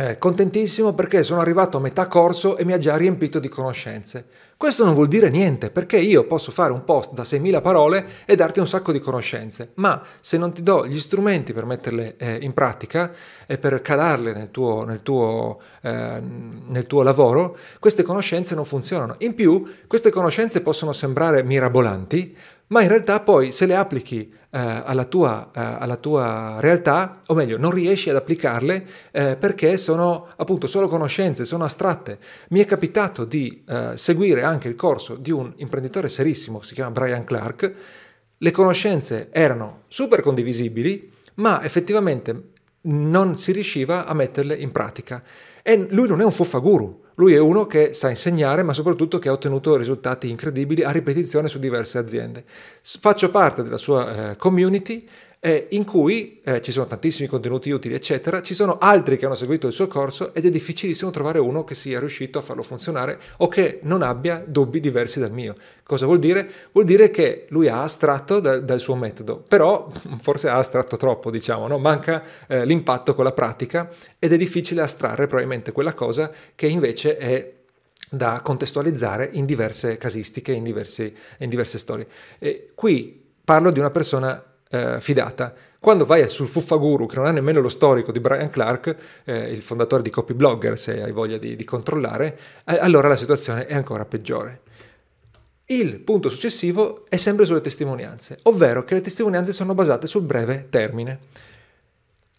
eh, 0.00 0.16
contentissimo 0.16 0.94
perché 0.94 1.24
sono 1.24 1.40
arrivato 1.40 1.76
a 1.76 1.80
metà 1.80 2.06
corso 2.06 2.56
e 2.56 2.64
mi 2.64 2.72
ha 2.72 2.78
già 2.78 2.96
riempito 2.96 3.40
di 3.40 3.48
conoscenze. 3.48 4.26
Questo 4.56 4.84
non 4.84 4.94
vuol 4.94 5.08
dire 5.08 5.28
niente, 5.28 5.70
perché 5.70 5.98
io 5.98 6.24
posso 6.24 6.52
fare 6.52 6.72
un 6.72 6.84
post 6.84 7.14
da 7.14 7.22
6.000 7.22 7.60
parole 7.60 8.06
e 8.24 8.36
darti 8.36 8.60
un 8.60 8.68
sacco 8.68 8.92
di 8.92 9.00
conoscenze, 9.00 9.70
ma 9.74 10.00
se 10.20 10.38
non 10.38 10.52
ti 10.52 10.62
do 10.62 10.86
gli 10.86 11.00
strumenti 11.00 11.52
per 11.52 11.64
metterle 11.64 12.14
eh, 12.16 12.38
in 12.42 12.52
pratica 12.52 13.12
e 13.46 13.58
per 13.58 13.82
calarle 13.82 14.32
nel 14.32 14.52
tuo, 14.52 14.84
nel, 14.84 15.02
tuo, 15.02 15.58
eh, 15.82 16.20
nel 16.20 16.86
tuo 16.86 17.02
lavoro, 17.02 17.56
queste 17.80 18.04
conoscenze 18.04 18.54
non 18.54 18.64
funzionano. 18.64 19.16
In 19.18 19.34
più, 19.34 19.64
queste 19.88 20.10
conoscenze 20.10 20.60
possono 20.60 20.92
sembrare 20.92 21.42
mirabolanti, 21.42 22.36
ma 22.68 22.82
in 22.82 22.88
realtà 22.88 23.20
poi 23.20 23.52
se 23.52 23.66
le 23.66 23.74
applichi 23.74 24.32
eh, 24.50 24.58
alla, 24.58 25.04
tua, 25.04 25.50
eh, 25.54 25.60
alla, 25.60 25.96
tua, 25.96 26.56
realtà, 26.60 27.20
o 27.26 27.34
meglio, 27.34 27.58
non 27.58 27.70
riesci 27.70 28.10
ad 28.10 28.16
applicarle 28.16 28.86
eh, 29.10 29.36
perché 29.36 29.76
sono 29.76 30.28
appunto 30.36 30.66
solo 30.66 30.88
conoscenze, 30.88 31.44
sono 31.44 31.64
astratte. 31.64 32.18
Mi 32.50 32.60
è 32.60 32.64
capitato 32.64 33.24
di 33.24 33.62
eh, 33.66 33.92
seguire 33.94 34.42
anche 34.42 34.68
il 34.68 34.74
corso 34.74 35.16
di 35.16 35.30
un 35.30 35.52
imprenditore 35.56 36.08
serissimo, 36.08 36.62
si 36.62 36.74
chiama 36.74 36.90
Brian 36.90 37.24
Clark, 37.24 37.72
le 38.36 38.50
conoscenze 38.50 39.28
erano 39.32 39.82
super 39.88 40.20
condivisibili, 40.20 41.12
ma 41.34 41.62
effettivamente 41.62 42.50
non 42.82 43.34
si 43.36 43.52
riusciva 43.52 44.06
a 44.06 44.14
metterle 44.14 44.54
in 44.54 44.72
pratica. 44.72 45.22
E 45.62 45.86
lui 45.90 46.06
non 46.06 46.20
è 46.20 46.24
un 46.24 46.30
fuffaguru, 46.30 47.04
lui 47.18 47.34
è 47.34 47.38
uno 47.38 47.66
che 47.66 47.94
sa 47.94 48.08
insegnare, 48.08 48.62
ma 48.62 48.72
soprattutto 48.72 49.18
che 49.18 49.28
ha 49.28 49.32
ottenuto 49.32 49.76
risultati 49.76 50.30
incredibili 50.30 50.84
a 50.84 50.90
ripetizione 50.90 51.48
su 51.48 51.58
diverse 51.58 51.98
aziende. 51.98 52.44
Faccio 52.80 53.30
parte 53.30 53.62
della 53.62 53.76
sua 53.76 54.30
eh, 54.30 54.36
community 54.36 55.04
eh, 55.40 55.68
in 55.70 55.84
cui 55.84 56.40
eh, 56.42 56.60
ci 56.60 56.72
sono 56.72 56.86
tantissimi 56.86 57.28
contenuti 57.28 57.70
utili, 57.70 57.94
eccetera, 57.94 58.42
ci 58.42 58.54
sono 58.54 58.78
altri 58.78 59.16
che 59.16 59.26
hanno 59.26 59.34
seguito 59.34 59.66
il 59.68 59.72
suo 59.72 59.86
corso 59.86 60.34
ed 60.34 60.44
è 60.44 60.50
difficilissimo 60.50 61.10
trovare 61.10 61.38
uno 61.38 61.64
che 61.64 61.74
sia 61.74 62.00
riuscito 62.00 62.38
a 62.38 62.42
farlo 62.42 62.62
funzionare 62.62 63.18
o 63.38 63.48
che 63.48 63.78
non 63.82 64.02
abbia 64.02 64.42
dubbi 64.44 64.80
diversi 64.80 65.20
dal 65.20 65.32
mio. 65.32 65.54
Cosa 65.84 66.06
vuol 66.06 66.18
dire? 66.18 66.50
Vuol 66.72 66.84
dire 66.84 67.10
che 67.10 67.46
lui 67.50 67.68
ha 67.68 67.82
astratto 67.82 68.40
da, 68.40 68.58
dal 68.58 68.80
suo 68.80 68.96
metodo, 68.96 69.42
però 69.46 69.88
forse 70.20 70.48
ha 70.48 70.56
astratto 70.56 70.96
troppo, 70.96 71.30
diciamo, 71.30 71.68
no? 71.68 71.78
manca 71.78 72.22
eh, 72.48 72.64
l'impatto 72.64 73.14
con 73.14 73.24
la 73.24 73.32
pratica 73.32 73.88
ed 74.18 74.32
è 74.32 74.36
difficile 74.36 74.82
astrarre 74.82 75.26
probabilmente 75.26 75.70
quella 75.70 75.94
cosa 75.94 76.30
che 76.54 76.66
invece 76.66 77.16
è 77.16 77.52
da 78.10 78.40
contestualizzare 78.42 79.28
in 79.34 79.44
diverse 79.44 79.98
casistiche, 79.98 80.52
in, 80.52 80.64
diversi, 80.64 81.14
in 81.38 81.48
diverse 81.48 81.78
storie. 81.78 82.06
E 82.38 82.70
qui 82.74 83.26
parlo 83.44 83.70
di 83.70 83.78
una 83.78 83.90
persona 83.90 84.42
eh, 84.70 85.00
fidata. 85.00 85.54
Quando 85.80 86.04
vai 86.04 86.28
sul 86.28 86.48
Fuffaguru, 86.48 87.06
che 87.06 87.16
non 87.16 87.26
ha 87.26 87.30
nemmeno 87.30 87.60
lo 87.60 87.68
storico 87.68 88.10
di 88.10 88.20
Brian 88.20 88.50
Clark, 88.50 88.96
eh, 89.24 89.52
il 89.52 89.62
fondatore 89.62 90.02
di 90.02 90.10
Copyblogger, 90.10 90.78
se 90.78 91.02
hai 91.02 91.12
voglia 91.12 91.38
di, 91.38 91.54
di 91.54 91.64
controllare, 91.64 92.38
eh, 92.64 92.78
allora 92.78 93.08
la 93.08 93.16
situazione 93.16 93.66
è 93.66 93.74
ancora 93.74 94.04
peggiore. 94.04 94.62
Il 95.66 96.00
punto 96.00 96.30
successivo 96.30 97.04
è 97.08 97.16
sempre 97.16 97.44
sulle 97.44 97.60
testimonianze, 97.60 98.38
ovvero 98.44 98.84
che 98.84 98.94
le 98.94 99.00
testimonianze 99.02 99.52
sono 99.52 99.74
basate 99.74 100.06
sul 100.06 100.22
breve 100.22 100.66
termine. 100.70 101.18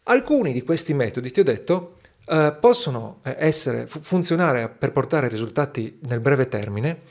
Alcuni 0.03 0.51
di 0.51 0.63
questi 0.63 0.93
metodi, 0.93 1.31
ti 1.31 1.39
ho 1.39 1.43
detto, 1.43 1.93
eh, 2.27 2.55
possono 2.59 3.19
eh, 3.23 3.35
essere, 3.37 3.87
funzionare 3.87 4.67
per 4.69 4.91
portare 4.91 5.27
risultati 5.27 5.99
nel 6.07 6.19
breve 6.19 6.47
termine, 6.47 7.01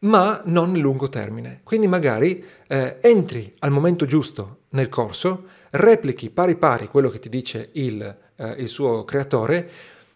ma 0.00 0.40
non 0.46 0.70
nel 0.72 0.80
lungo 0.80 1.08
termine. 1.08 1.60
Quindi 1.64 1.86
magari 1.86 2.44
eh, 2.68 2.98
entri 3.00 3.52
al 3.60 3.70
momento 3.70 4.06
giusto 4.06 4.58
nel 4.70 4.88
corso, 4.88 5.44
replichi 5.70 6.30
pari 6.30 6.56
pari 6.56 6.88
quello 6.88 7.08
che 7.08 7.18
ti 7.18 7.28
dice 7.28 7.70
il, 7.72 8.16
eh, 8.36 8.54
il 8.58 8.68
suo 8.68 9.04
creatore, 9.04 9.68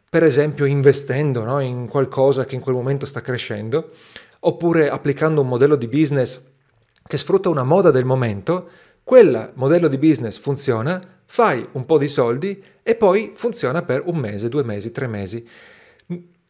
per 0.08 0.22
esempio 0.22 0.64
investendo 0.64 1.42
no, 1.44 1.60
in 1.60 1.88
qualcosa 1.88 2.44
che 2.44 2.54
in 2.54 2.60
quel 2.60 2.76
momento 2.76 3.04
sta 3.04 3.20
crescendo, 3.20 3.90
oppure 4.40 4.88
applicando 4.88 5.40
un 5.40 5.48
modello 5.48 5.76
di 5.76 5.88
business 5.88 6.40
che 7.06 7.16
sfrutta 7.16 7.48
una 7.48 7.64
moda 7.64 7.90
del 7.90 8.04
momento, 8.04 8.68
quel 9.02 9.50
modello 9.54 9.88
di 9.88 9.98
business 9.98 10.38
funziona, 10.38 11.00
fai 11.26 11.66
un 11.72 11.84
po' 11.84 11.98
di 11.98 12.08
soldi 12.08 12.62
e 12.82 12.94
poi 12.94 13.32
funziona 13.34 13.82
per 13.82 14.02
un 14.06 14.16
mese, 14.16 14.48
due 14.48 14.62
mesi, 14.64 14.92
tre 14.92 15.06
mesi. 15.06 15.46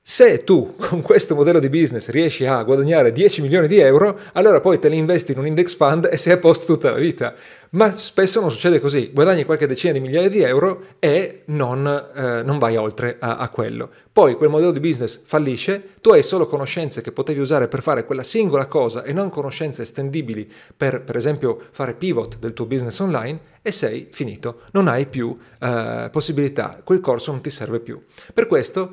Se 0.07 0.45
tu 0.45 0.75
con 0.77 1.01
questo 1.01 1.35
modello 1.35 1.59
di 1.59 1.71
business 1.71 2.11
riesci 2.11 2.45
a 2.45 2.63
guadagnare 2.63 3.11
10 3.11 3.41
milioni 3.41 3.67
di 3.67 3.79
euro, 3.79 4.19
allora 4.35 4.61
poi 4.61 4.79
te 4.79 4.91
li 4.91 4.99
investi 4.99 5.33
in 5.33 5.39
un 5.39 5.47
index 5.47 5.75
fund 5.75 6.07
e 6.13 6.19
sei 6.19 6.35
a 6.35 6.37
posto 6.37 6.75
tutta 6.75 6.91
la 6.91 6.99
vita. 6.99 7.33
Ma 7.71 7.91
spesso 7.91 8.39
non 8.39 8.51
succede 8.51 8.81
così, 8.81 9.13
guadagni 9.15 9.45
qualche 9.45 9.67
decina 9.67 9.95
di 9.95 10.01
migliaia 10.01 10.29
di 10.29 10.43
euro 10.43 10.89
e 10.99 11.45
non, 11.47 11.87
eh, 12.15 12.43
non 12.43 12.59
vai 12.59 12.77
oltre 12.77 13.17
a, 13.19 13.39
a, 13.39 13.49
quello. 13.49 13.89
Poi 14.13 14.35
quel 14.35 14.51
modello 14.51 14.73
di 14.73 14.79
business 14.79 15.19
fallisce, 15.25 15.83
tu 16.03 16.11
hai 16.11 16.23
solo 16.23 16.47
conoscenze 16.47 17.01
che 17.01 17.11
potevi 17.11 17.41
usare 17.41 17.67
per 17.67 17.81
fare 17.81 18.05
quella 18.05 18.23
singola 18.23 18.67
cosa 18.67 19.05
e 19.05 19.15
non 19.15 19.31
conoscenze 19.31 19.83
estendibili 19.83 20.49
per, 20.77 21.01
per 21.01 21.17
esempio, 21.17 21.59
fare 21.71 21.95
pivot 21.95 22.39
del 22.39 22.53
tuo 22.53 22.67
business 22.67 22.99
online 22.99 23.53
e 23.63 23.73
sei 23.73 24.09
finito, 24.13 24.61
non 24.73 24.87
hai 24.87 25.07
più 25.07 25.35
eh, 25.59 26.11
possibilità, 26.13 26.83
quel 26.85 27.01
corso 27.01 27.33
non 27.33 27.41
ti 27.41 27.49
serve 27.49 27.81
più. 27.81 27.99
Per 28.35 28.47
questo 28.47 28.93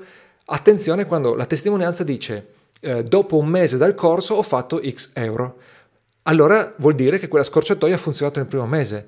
Attenzione 0.53 1.05
quando 1.05 1.33
la 1.33 1.45
testimonianza 1.45 2.03
dice 2.03 2.47
eh, 2.81 3.03
dopo 3.03 3.37
un 3.37 3.47
mese 3.47 3.77
dal 3.77 3.95
corso 3.95 4.33
ho 4.33 4.41
fatto 4.41 4.81
X 4.85 5.11
euro. 5.13 5.57
Allora 6.23 6.73
vuol 6.77 6.93
dire 6.93 7.19
che 7.19 7.29
quella 7.29 7.45
scorciatoia 7.45 7.95
ha 7.95 7.97
funzionato 7.97 8.39
nel 8.39 8.49
primo 8.49 8.67
mese. 8.67 9.07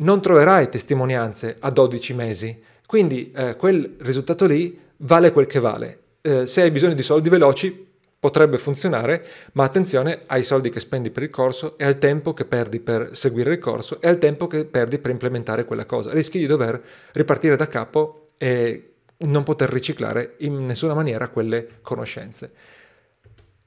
Non 0.00 0.20
troverai 0.20 0.68
testimonianze 0.68 1.56
a 1.58 1.70
12 1.70 2.12
mesi, 2.12 2.62
quindi 2.84 3.32
eh, 3.34 3.56
quel 3.56 3.96
risultato 4.00 4.44
lì 4.44 4.78
vale 4.98 5.32
quel 5.32 5.46
che 5.46 5.58
vale. 5.58 6.00
Eh, 6.20 6.46
se 6.46 6.60
hai 6.60 6.70
bisogno 6.70 6.92
di 6.92 7.02
soldi 7.02 7.30
veloci 7.30 7.86
potrebbe 8.20 8.58
funzionare, 8.58 9.24
ma 9.52 9.64
attenzione 9.64 10.20
ai 10.26 10.42
soldi 10.42 10.68
che 10.68 10.80
spendi 10.80 11.08
per 11.10 11.22
il 11.22 11.30
corso 11.30 11.78
e 11.78 11.86
al 11.86 11.96
tempo 11.96 12.34
che 12.34 12.44
perdi 12.44 12.78
per 12.78 13.10
seguire 13.12 13.52
il 13.52 13.58
corso 13.58 14.02
e 14.02 14.08
al 14.08 14.18
tempo 14.18 14.46
che 14.46 14.66
perdi 14.66 14.98
per 14.98 15.12
implementare 15.12 15.64
quella 15.64 15.86
cosa. 15.86 16.12
Rischi 16.12 16.38
di 16.38 16.46
dover 16.46 16.78
ripartire 17.12 17.56
da 17.56 17.68
capo 17.68 18.26
e 18.36 18.87
non 19.18 19.42
poter 19.42 19.68
riciclare 19.70 20.36
in 20.38 20.66
nessuna 20.66 20.94
maniera 20.94 21.28
quelle 21.28 21.78
conoscenze. 21.82 22.52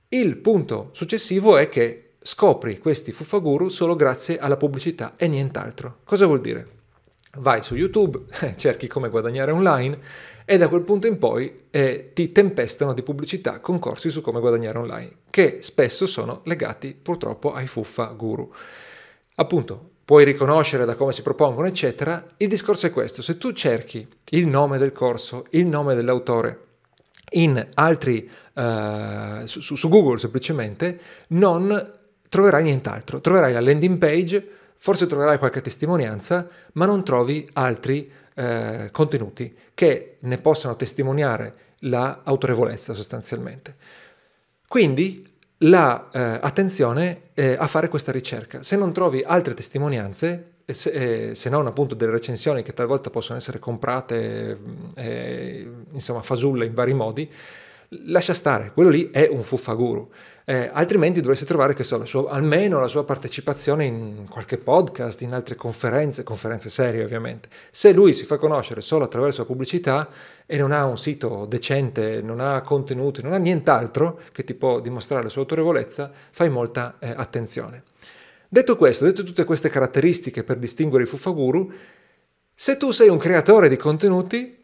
Il 0.10 0.38
punto 0.38 0.90
successivo 0.94 1.58
è 1.58 1.70
che 1.70 2.14
scopri 2.22 2.78
questi 2.80 3.12
fuffaguru 3.12 3.70
solo 3.70 3.96
grazie 3.96 4.38
alla 4.38 4.58
pubblicità 4.58 5.14
e 5.16 5.28
nient'altro. 5.28 6.00
Cosa 6.04 6.26
vuol 6.26 6.42
dire? 6.42 6.80
Vai 7.38 7.64
su 7.64 7.76
YouTube, 7.76 8.26
cerchi 8.58 8.88
come 8.88 9.10
guadagnare 9.10 9.52
online 9.52 10.00
e 10.44 10.58
da 10.58 10.68
quel 10.68 10.82
punto 10.82 11.08
in 11.08 11.18
poi 11.18 11.68
eh, 11.72 12.12
ti 12.14 12.32
tempestano 12.32 12.94
di 12.94 13.04
pubblicità 13.04 13.60
concorsi 13.62 14.10
su 14.10 14.20
come 14.22 14.42
guadagnare 14.42 14.80
online, 14.80 15.12
che 15.30 15.60
spesso 15.62 16.06
sono 16.06 16.42
legati 16.44 16.94
purtroppo 16.94 17.54
ai 17.54 17.68
fuffa 17.68 18.08
guru. 18.08 18.52
Appunto, 19.36 19.91
puoi 20.04 20.26
riconoscere 20.26 20.86
da 20.86 20.96
come 20.96 21.14
si 21.14 21.22
propongono, 21.22 21.68
eccetera. 21.68 22.26
Il 22.38 22.48
discorso 22.48 22.86
è 22.88 22.92
questo, 22.92 23.22
se 23.22 23.38
tu 23.38 23.52
cerchi 23.54 24.08
il 24.32 24.48
nome 24.48 24.78
del 24.78 24.92
corso, 24.92 25.46
il 25.52 25.66
nome 25.66 25.96
dell'autore, 25.96 26.66
in 27.32 27.66
altri, 27.76 28.30
uh, 28.56 29.46
su, 29.46 29.76
su, 29.76 29.90
Google 29.90 30.18
semplicemente, 30.18 31.00
non 31.30 31.92
troverai 32.28 32.64
nient'altro. 32.64 33.22
Troverai 33.22 33.54
la 33.54 33.62
landing 33.62 33.98
page, 33.98 34.48
forse 34.76 35.08
troverai 35.08 35.38
qualche 35.38 35.62
testimonianza, 35.62 36.46
ma 36.74 36.86
non 36.86 37.04
trovi 37.04 37.48
altri 37.54 38.12
uh, 38.36 38.90
contenuti 38.92 39.56
che 39.74 40.18
ne 40.20 40.38
possano 40.40 40.76
testimoniare 40.76 41.54
l'autorevolezza 41.80 42.94
sostanzialmente. 42.94 43.76
Quindi 44.68 45.31
la 45.64 46.10
eh, 46.12 46.40
eh, 47.34 47.56
a 47.58 47.68
fare 47.68 47.88
questa 47.90 48.12
ricerca. 48.12 48.64
Se 48.64 48.76
non 48.76 48.94
trovi 48.94 49.22
altre 49.26 49.54
testimonianze, 49.54 50.52
se, 50.66 50.90
eh, 51.30 51.36
se, 51.36 51.50
non 51.50 51.68
appunto 51.68 51.96
delle 51.96 52.12
recensioni 52.12 52.64
che 52.64 52.74
talvolta 52.74 53.10
possono 53.10 53.38
essere 53.38 53.60
comprate, 53.60 54.58
eh, 54.96 55.68
insomma, 55.92 56.22
fasulle 56.22 56.66
in 56.66 56.74
vari 56.74 56.94
modi, 56.94 57.30
lascia 58.06 58.34
stare, 58.34 58.72
quello 58.74 58.90
lì 58.90 59.10
è 59.12 59.28
un 59.30 59.44
fuffaguru. 59.44 60.10
Eh, 60.46 60.70
altrimenti 60.72 61.20
dovresti 61.20 61.46
trovare 61.46 61.74
che 61.74 61.84
so, 61.84 61.98
la 61.98 62.06
sua, 62.06 62.30
almeno 62.32 62.80
la 62.80 62.88
sua 62.88 63.04
partecipazione 63.04 63.86
in 63.86 64.26
qualche 64.30 64.58
podcast, 64.58 65.22
in 65.22 65.34
altre 65.34 65.56
conferenze, 65.56 66.24
conferenze 66.24 66.70
serie 66.70 67.04
ovviamente. 67.04 67.50
Se 67.70 67.92
lui 67.92 68.14
si 68.14 68.26
fa 68.26 68.38
conoscere 68.38 68.82
solo 68.82 69.06
attraverso 69.06 69.42
la 69.42 69.48
pubblicità 69.48 70.10
e 70.46 70.58
non 70.58 70.72
ha 70.72 70.86
un 70.86 70.98
sito 70.98 71.46
decente, 71.46 72.22
non 72.22 72.40
ha 72.40 72.62
contenuti, 72.62 73.22
non 73.22 73.34
ha 73.34 73.38
nient'altro 73.38 74.20
che 74.32 74.44
ti 74.44 74.54
può 74.54 74.80
dimostrare 74.80 75.24
la 75.24 75.30
sua 75.30 75.42
autorevolezza, 75.42 76.12
fai 76.32 76.50
molta 76.50 76.96
eh, 77.00 77.14
attenzione. 77.16 77.84
Detto 78.48 78.76
questo, 78.76 79.06
detto 79.06 79.24
tutte 79.24 79.46
queste 79.46 79.70
caratteristiche 79.70 80.44
per 80.44 80.58
distinguere 80.58 81.04
i 81.04 81.08
fuffaguru, 81.08 81.72
se 82.54 82.78
tu 82.78 82.92
sei 82.92 83.10
un 83.10 83.18
creatore 83.18 83.70
di 83.70 83.78
contenuti, 83.78 84.61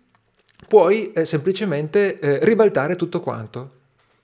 puoi 0.67 1.11
eh, 1.13 1.25
semplicemente 1.25 2.19
eh, 2.19 2.39
ribaltare 2.43 2.95
tutto 2.95 3.19
quanto, 3.19 3.71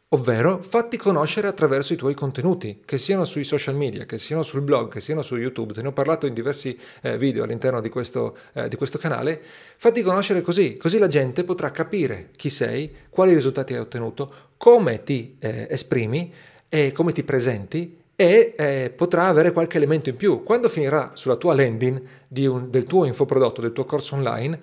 ovvero 0.09 0.61
fatti 0.61 0.97
conoscere 0.97 1.47
attraverso 1.47 1.93
i 1.93 1.95
tuoi 1.95 2.13
contenuti, 2.13 2.81
che 2.85 2.97
siano 2.97 3.25
sui 3.25 3.43
social 3.43 3.75
media, 3.75 4.05
che 4.05 4.17
siano 4.17 4.43
sul 4.43 4.61
blog, 4.61 4.91
che 4.91 4.99
siano 4.99 5.21
su 5.21 5.35
YouTube, 5.35 5.73
te 5.73 5.81
ne 5.81 5.87
ho 5.87 5.93
parlato 5.93 6.27
in 6.27 6.33
diversi 6.33 6.77
eh, 7.01 7.17
video 7.17 7.43
all'interno 7.43 7.81
di 7.81 7.89
questo, 7.89 8.37
eh, 8.53 8.67
di 8.67 8.75
questo, 8.75 8.97
canale, 8.97 9.41
fatti 9.77 10.01
conoscere 10.01 10.41
così, 10.41 10.77
così 10.77 10.97
la 10.99 11.07
gente 11.07 11.43
potrà 11.43 11.71
capire 11.71 12.29
chi 12.35 12.49
sei, 12.49 12.93
quali 13.09 13.33
risultati 13.33 13.73
hai 13.73 13.79
ottenuto, 13.79 14.33
come 14.57 15.03
ti 15.03 15.35
eh, 15.39 15.67
esprimi 15.69 16.31
e 16.69 16.91
come 16.91 17.11
ti 17.11 17.23
presenti 17.23 18.01
e 18.15 18.53
eh, 18.55 18.93
potrà 18.95 19.27
avere 19.27 19.51
qualche 19.51 19.77
elemento 19.77 20.09
in 20.09 20.15
più. 20.15 20.43
Quando 20.43 20.69
finirà 20.69 21.11
sulla 21.15 21.35
tua 21.35 21.55
landing 21.55 22.01
un, 22.27 22.69
del 22.69 22.83
tuo 22.83 23.05
infoprodotto, 23.05 23.61
del 23.61 23.73
tuo 23.73 23.85
corso 23.85 24.15
online, 24.15 24.59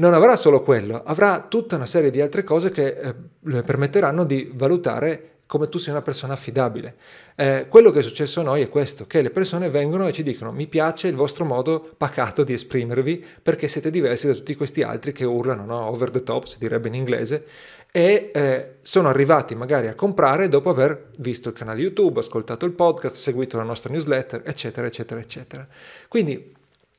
non 0.00 0.14
avrà 0.14 0.34
solo 0.34 0.60
quello, 0.60 1.02
avrà 1.04 1.46
tutta 1.46 1.76
una 1.76 1.86
serie 1.86 2.10
di 2.10 2.22
altre 2.22 2.42
cose 2.42 2.70
che 2.70 2.86
eh, 2.86 3.14
le 3.38 3.62
permetteranno 3.62 4.24
di 4.24 4.50
valutare 4.54 5.26
come 5.44 5.68
tu 5.68 5.78
sei 5.78 5.92
una 5.92 6.00
persona 6.00 6.34
affidabile. 6.34 6.94
Eh, 7.34 7.66
quello 7.68 7.90
che 7.90 7.98
è 7.98 8.02
successo 8.02 8.40
a 8.40 8.44
noi 8.44 8.62
è 8.62 8.68
questo, 8.68 9.06
che 9.06 9.20
le 9.20 9.30
persone 9.30 9.68
vengono 9.68 10.06
e 10.06 10.12
ci 10.12 10.22
dicono 10.22 10.52
mi 10.52 10.68
piace 10.68 11.08
il 11.08 11.16
vostro 11.16 11.44
modo 11.44 11.94
pacato 11.96 12.44
di 12.44 12.52
esprimervi 12.52 13.24
perché 13.42 13.66
siete 13.66 13.90
diversi 13.90 14.28
da 14.28 14.32
tutti 14.32 14.54
questi 14.54 14.82
altri 14.82 15.12
che 15.12 15.24
urlano, 15.24 15.64
no? 15.64 15.86
over 15.86 16.10
the 16.10 16.22
top, 16.22 16.44
si 16.46 16.56
direbbe 16.58 16.88
in 16.88 16.94
inglese, 16.94 17.44
e 17.90 18.30
eh, 18.32 18.76
sono 18.80 19.08
arrivati 19.08 19.56
magari 19.56 19.88
a 19.88 19.94
comprare 19.94 20.48
dopo 20.48 20.70
aver 20.70 21.10
visto 21.18 21.48
il 21.48 21.54
canale 21.54 21.80
YouTube, 21.80 22.20
ascoltato 22.20 22.64
il 22.64 22.72
podcast, 22.72 23.16
seguito 23.16 23.56
la 23.56 23.64
nostra 23.64 23.92
newsletter, 23.92 24.42
eccetera, 24.46 24.86
eccetera, 24.86 25.20
eccetera. 25.20 25.66
Quindi 26.08 26.54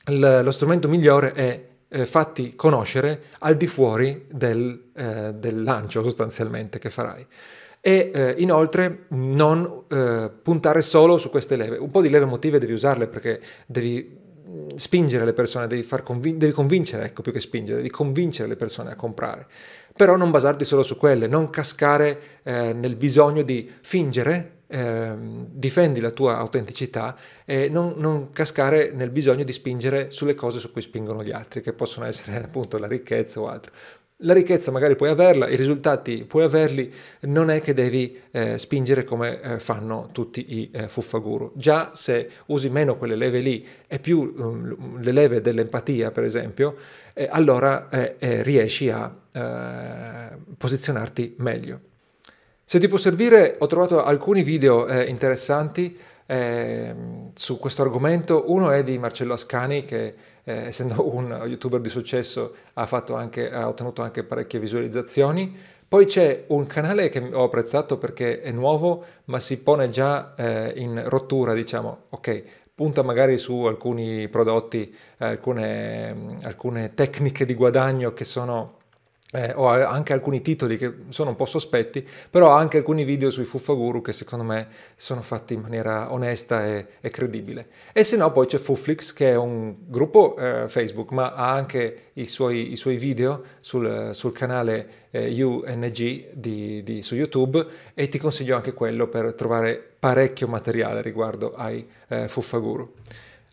l- 0.08 0.41
lo 0.43 0.51
strumento 0.51 0.89
migliore 0.89 1.31
è 1.31 1.70
eh, 1.91 2.05
fatti 2.05 2.55
conoscere 2.55 3.24
al 3.39 3.57
di 3.57 3.67
fuori 3.67 4.25
del, 4.29 4.91
eh, 4.95 5.33
del 5.33 5.62
lancio 5.62 6.01
sostanzialmente 6.01 6.79
che 6.79 6.89
farai 6.89 7.25
e 7.81 8.12
eh, 8.13 8.36
inoltre 8.38 9.05
non 9.10 9.86
eh, 9.88 10.29
puntare 10.41 10.83
solo 10.83 11.17
su 11.17 11.31
queste 11.31 11.55
leve. 11.55 11.77
Un 11.77 11.89
po' 11.89 12.01
di 12.01 12.10
leve 12.10 12.25
emotive 12.25 12.60
devi 12.60 12.74
usarle 12.74 13.07
perché 13.07 13.41
devi 13.65 14.17
mm, 14.48 14.67
spingere 14.75 15.25
le 15.25 15.33
persone, 15.33 15.65
devi, 15.65 15.86
convin- 16.03 16.38
devi 16.38 16.51
convincere, 16.51 17.05
ecco 17.05 17.24
più 17.24 17.31
che 17.31 17.39
spingere, 17.39 17.77
devi 17.77 17.89
convincere 17.89 18.48
le 18.48 18.55
persone 18.55 18.91
a 18.91 18.95
comprare. 18.95 19.48
Però 19.95 20.15
non 20.15 20.29
basarti 20.29 20.63
solo 20.63 20.83
su 20.83 20.95
quelle, 20.95 21.25
non 21.25 21.50
cascare 21.50 22.19
eh, 22.43 22.71
nel 22.74 22.95
bisogno 22.95 23.41
di 23.41 23.69
fingere, 23.81 24.60
eh, 24.71 25.13
difendi 25.51 25.99
la 25.99 26.11
tua 26.11 26.37
autenticità 26.37 27.17
e 27.45 27.67
non, 27.67 27.95
non, 27.97 28.31
cascare 28.31 28.91
nel 28.91 29.09
bisogno 29.09 29.43
di 29.43 29.51
spingere 29.51 30.11
sulle 30.11 30.33
cose 30.33 30.59
su 30.59 30.71
cui 30.71 30.81
spingono 30.81 31.23
gli 31.23 31.31
altri, 31.31 31.61
che 31.61 31.73
possono 31.73 32.05
essere 32.05 32.37
appunto 32.45 32.77
la 32.77 32.87
ricchezza 32.87 33.41
o 33.41 33.47
altro. 33.47 33.71
La 34.23 34.33
ricchezza 34.33 34.69
magari 34.69 34.95
puoi 34.95 35.09
averla, 35.09 35.49
i 35.49 35.55
risultati 35.55 36.25
puoi 36.25 36.43
averli, 36.43 36.93
non 37.21 37.49
è 37.49 37.59
che 37.59 37.73
devi 37.73 38.15
eh, 38.29 38.59
spingere 38.59 39.03
come 39.03 39.41
eh, 39.41 39.59
fanno 39.59 40.09
tutti 40.11 40.59
i 40.59 40.69
eh, 40.71 40.87
fuffaguru. 40.87 41.53
Già 41.55 41.89
se 41.93 42.29
usi 42.45 42.69
meno 42.69 42.97
quelle 42.97 43.15
leve 43.15 43.39
lì 43.39 43.67
e 43.87 43.97
più 43.97 44.31
um, 44.37 45.01
le 45.01 45.11
leve 45.11 45.41
dell'empatia, 45.41 46.11
per 46.11 46.23
esempio, 46.23 46.75
eh, 47.15 47.27
allora 47.31 47.89
eh, 47.89 48.15
eh, 48.19 48.43
riesci 48.43 48.89
a 48.89 49.17
posizionarti 50.57 51.35
meglio. 51.37 51.90
Se 52.71 52.79
ti 52.79 52.87
può 52.87 52.97
servire, 52.97 53.57
ho 53.59 53.67
trovato 53.67 54.01
alcuni 54.01 54.43
video 54.43 54.87
interessanti 55.03 55.93
su 57.33 57.59
questo 57.59 57.81
argomento. 57.81 58.45
Uno 58.47 58.71
è 58.71 58.81
di 58.81 58.97
Marcello 58.97 59.33
Ascani 59.33 59.83
che 59.83 60.15
eh, 60.45 60.67
essendo 60.67 61.13
un 61.13 61.43
youtuber 61.47 61.81
di 61.81 61.89
successo 61.89 62.55
ha, 62.75 62.87
anche, 63.07 63.51
ha, 63.51 63.67
ottenuto 63.67 64.03
anche 64.03 64.23
parecchie 64.23 64.61
visualizzazioni. 64.61 65.53
Poi 65.85 66.05
c'è 66.05 66.45
un 66.47 66.65
canale 66.65 67.09
che 67.09 67.19
ho 67.19 67.43
apprezzato 67.43 67.97
perché 67.97 68.39
è 68.39 68.51
nuovo, 68.51 69.03
ma 69.25 69.39
si 69.39 69.61
pone 69.61 69.89
già 69.89 70.33
eh, 70.37 70.71
in 70.77 71.03
rottura, 71.09 71.53
diciamo, 71.53 72.03
ok, 72.07 72.43
punta 72.73 73.01
magari 73.01 73.37
su 73.37 73.63
alcuni 73.63 74.29
prodotti, 74.29 74.95
alcune, 75.17 76.37
alcune 76.43 76.93
tecniche 76.93 77.43
di 77.43 77.53
guadagno 77.53 78.13
che 78.13 78.23
sono 78.23 78.79
eh, 79.31 79.53
ho 79.55 79.67
anche 79.67 80.13
alcuni 80.13 80.41
titoli 80.41 80.77
che 80.77 80.93
sono 81.09 81.31
un 81.31 81.35
po' 81.35 81.45
sospetti, 81.45 82.05
però 82.29 82.50
ho 82.50 82.55
anche 82.55 82.77
alcuni 82.77 83.03
video 83.03 83.29
sui 83.29 83.45
Fuffaguru 83.45 84.01
che 84.01 84.11
secondo 84.11 84.43
me 84.43 84.67
sono 84.95 85.21
fatti 85.21 85.53
in 85.53 85.61
maniera 85.61 86.11
onesta 86.11 86.65
e, 86.65 86.85
e 87.00 87.09
credibile. 87.09 87.67
E 87.93 88.03
se 88.03 88.17
no 88.17 88.31
poi 88.31 88.45
c'è 88.45 88.57
Fufflix 88.57 89.13
che 89.13 89.31
è 89.31 89.35
un 89.35 89.75
gruppo 89.88 90.35
eh, 90.38 90.67
Facebook 90.67 91.11
ma 91.11 91.33
ha 91.33 91.51
anche 91.51 92.09
i 92.13 92.25
suoi, 92.25 92.71
i 92.71 92.75
suoi 92.75 92.97
video 92.97 93.43
sul, 93.61 94.11
sul 94.13 94.33
canale 94.33 95.07
eh, 95.11 95.43
UNG 95.43 96.31
di, 96.33 96.83
di, 96.83 97.01
su 97.01 97.15
YouTube 97.15 97.65
e 97.93 98.09
ti 98.09 98.17
consiglio 98.17 98.55
anche 98.55 98.73
quello 98.73 99.07
per 99.07 99.33
trovare 99.33 99.81
parecchio 100.00 100.47
materiale 100.47 101.01
riguardo 101.01 101.53
ai 101.53 101.88
eh, 102.07 102.27
Fuffaguru. 102.27 102.93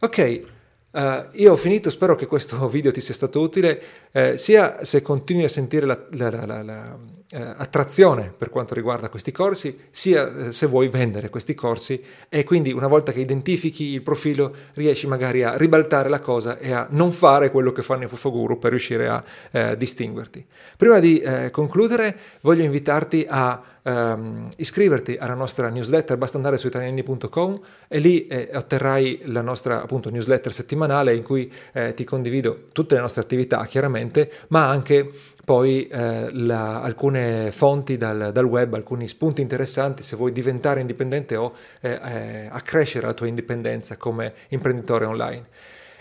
Ok, 0.00 0.56
Uh, 0.90 1.28
io 1.32 1.52
ho 1.52 1.56
finito, 1.56 1.91
spero 1.91 2.15
che 2.15 2.26
questo 2.26 2.67
video 2.69 2.91
ti 2.91 3.00
sia 3.00 3.15
stato 3.15 3.41
utile, 3.41 3.82
eh, 4.12 4.39
sia 4.39 4.84
se 4.84 5.02
continui 5.02 5.45
a 5.45 5.49
sentire 5.49 5.84
la, 5.86 5.99
la, 6.12 6.62
la, 6.62 6.99
attrazione 7.36 8.32
per 8.34 8.49
quanto 8.49 8.73
riguarda 8.73 9.10
questi 9.10 9.32
corsi, 9.32 9.78
sia 9.91 10.47
eh, 10.47 10.52
se 10.52 10.67
vuoi 10.67 10.88
vendere 10.88 11.28
questi 11.28 11.54
corsi 11.54 12.02
e 12.28 12.43
quindi 12.45 12.73
una 12.73 12.86
volta 12.86 13.12
che 13.12 13.21
identifichi 13.21 13.93
il 13.93 14.02
profilo 14.02 14.54
riesci 14.75 15.06
magari 15.06 15.43
a 15.43 15.54
ribaltare 15.54 16.08
la 16.08 16.21
cosa 16.21 16.58
e 16.58 16.73
a 16.73 16.86
non 16.91 17.12
fare 17.12 17.50
quello 17.50 17.73
che 17.73 17.82
fanno 17.82 18.04
i 18.04 18.08
Fufoguru 18.08 18.58
per 18.58 18.71
riuscire 18.71 19.08
a 19.08 19.23
eh, 19.50 19.76
distinguerti. 19.76 20.45
Prima 20.76 21.00
di 21.00 21.19
eh, 21.19 21.50
concludere 21.50 22.17
voglio 22.41 22.62
invitarti 22.62 23.26
a 23.28 23.62
ehm, 23.82 24.49
iscriverti 24.56 25.17
alla 25.19 25.34
nostra 25.34 25.69
newsletter, 25.69 26.17
basta 26.17 26.38
andare 26.38 26.56
su 26.56 26.69
italiani.com 26.69 27.60
e 27.88 27.99
lì 27.99 28.26
eh, 28.26 28.50
otterrai 28.54 29.23
la 29.25 29.43
nostra 29.43 29.82
appunto 29.82 30.10
newsletter 30.10 30.52
settimanale 30.52 31.14
in 31.14 31.23
cui 31.23 31.52
eh, 31.73 31.93
ti 31.93 32.04
condivido 32.04 32.69
tutte 32.73 32.95
le 32.95 33.02
nostre 33.02 33.21
attività 33.21 33.64
chiaramente, 33.67 34.30
ma 34.49 34.69
anche 34.69 35.12
poi 35.49 35.89
eh, 35.89 36.28
la, 36.30 36.82
alcune 36.82 37.50
fonti 37.52 37.97
dal, 37.97 38.32
dal, 38.34 38.45
web, 38.45 38.75
alcuni 38.75 39.08
spunti 39.08 39.41
interessanti 39.41 40.02
se 40.02 40.15
vuoi 40.15 40.30
diventare 40.30 40.80
indipendente 40.80 41.37
o 41.37 41.54
eh, 41.80 41.91
eh, 41.91 42.49
accrescere 42.50 43.06
la 43.06 43.15
tua 43.15 43.28
indipendenza 43.28 43.97
come 43.97 44.34
imprenditore 44.49 45.06
online. 45.06 45.47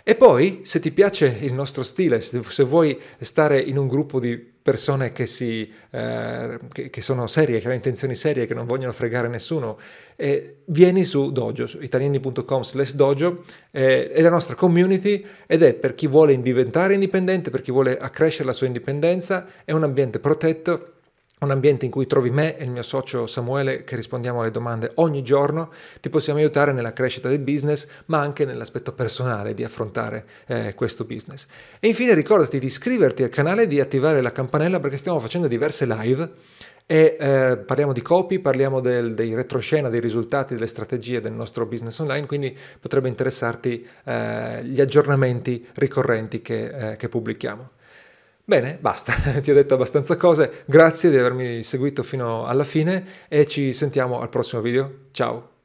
E 0.03 0.15
poi, 0.15 0.63
se 0.63 0.81
ti 0.81 0.91
piace 0.91 1.37
il 1.39 1.53
nostro 1.53 1.83
stile, 1.83 2.19
se, 2.19 2.43
se 2.43 2.63
vuoi 2.63 2.99
stare 3.21 3.57
in 3.57 3.77
un 3.77 3.87
gruppo 3.87 4.19
di 4.19 4.55
persone 4.67 5.13
che, 5.13 5.27
si, 5.27 5.71
eh, 5.91 6.59
che, 6.73 6.89
che, 6.89 7.01
sono 7.01 7.25
serie, 7.27 7.61
che 7.61 7.67
hanno 7.67 7.75
intenzioni 7.75 8.15
serie, 8.15 8.45
che 8.45 8.53
non 8.53 8.65
vogliono 8.65 8.91
fregare 8.91 9.29
nessuno, 9.29 9.77
eh, 10.17 10.57
vieni 10.65 11.05
su 11.05 11.31
Dojo, 11.31 11.65
su 11.67 11.79
italiani.com 11.79 12.63
slash 12.63 12.93
dojo, 12.93 13.45
eh, 13.71 14.11
è 14.11 14.19
la 14.19 14.29
nostra 14.29 14.55
community 14.55 15.25
ed 15.45 15.63
è 15.63 15.73
per 15.73 15.95
chi 15.95 16.07
vuole 16.07 16.37
diventare 16.41 16.95
indipendente, 16.95 17.49
per 17.49 17.61
chi 17.61 17.71
vuole 17.71 17.97
accrescere 17.97 18.43
la 18.43 18.51
sua 18.51 18.67
indipendenza, 18.67 19.45
è 19.63 19.71
un 19.71 19.83
ambiente 19.83 20.19
protetto 20.19 20.96
un 21.39 21.51
ambiente 21.51 21.85
in 21.85 21.91
cui 21.91 22.07
trovi 22.07 22.31
me 22.31 22.57
e 22.57 22.63
il 22.63 22.71
mio 22.71 22.81
socio 22.81 23.27
Samuele 23.27 23.83
che 23.83 23.95
rispondiamo 23.95 24.41
alle 24.41 24.49
domande 24.49 24.91
ogni 24.95 25.21
giorno, 25.21 25.69
ti 26.01 26.09
possiamo 26.09 26.39
aiutare 26.39 26.71
nella 26.71 26.93
crescita 26.93 27.29
del 27.29 27.39
business, 27.39 27.87
ma 28.05 28.19
anche 28.19 28.43
nell'aspetto 28.43 28.91
personale 28.93 29.53
di 29.53 29.63
affrontare 29.63 30.25
eh, 30.47 30.73
questo 30.73 31.03
business. 31.03 31.45
E 31.79 31.87
infine 31.87 32.15
ricordati 32.15 32.57
di 32.57 32.65
iscriverti 32.65 33.21
al 33.21 33.29
canale 33.29 33.63
e 33.63 33.67
di 33.67 33.79
attivare 33.79 34.21
la 34.21 34.31
campanella 34.31 34.79
perché 34.79 34.97
stiamo 34.97 35.19
facendo 35.19 35.47
diverse 35.47 35.85
live 35.85 36.31
e 36.89 37.17
eh, 37.19 37.57
parliamo 37.57 37.91
di 37.91 38.01
copy, 38.01 38.39
parliamo 38.39 38.79
del, 38.79 39.13
dei 39.13 39.35
retroscena, 39.35 39.89
dei 39.89 39.99
risultati, 39.99 40.55
delle 40.55 40.67
strategie 40.67 41.19
del 41.19 41.33
nostro 41.33 41.65
business 41.65 41.99
online, 41.99 42.25
quindi 42.25 42.57
potrebbe 42.79 43.09
interessarti 43.09 43.85
eh, 44.05 44.63
gli 44.63 44.79
aggiornamenti 44.79 45.67
ricorrenti 45.73 46.41
che, 46.41 46.91
eh, 46.91 46.95
che 46.95 47.09
pubblichiamo. 47.09 47.75
Bene, 48.49 48.77
basta, 48.79 49.11
ti 49.43 49.51
ho 49.51 49.53
detto 49.53 49.73
abbastanza 49.73 50.15
cose, 50.15 50.63
grazie 50.67 51.09
di 51.09 51.17
avermi 51.17 51.63
seguito 51.63 52.01
fino 52.01 52.45
alla 52.45 52.63
fine 52.63 53.05
e 53.27 53.45
ci 53.45 53.73
sentiamo 53.73 54.21
al 54.21 54.29
prossimo 54.29 54.61
video. 54.61 55.07
Ciao! 55.11 55.56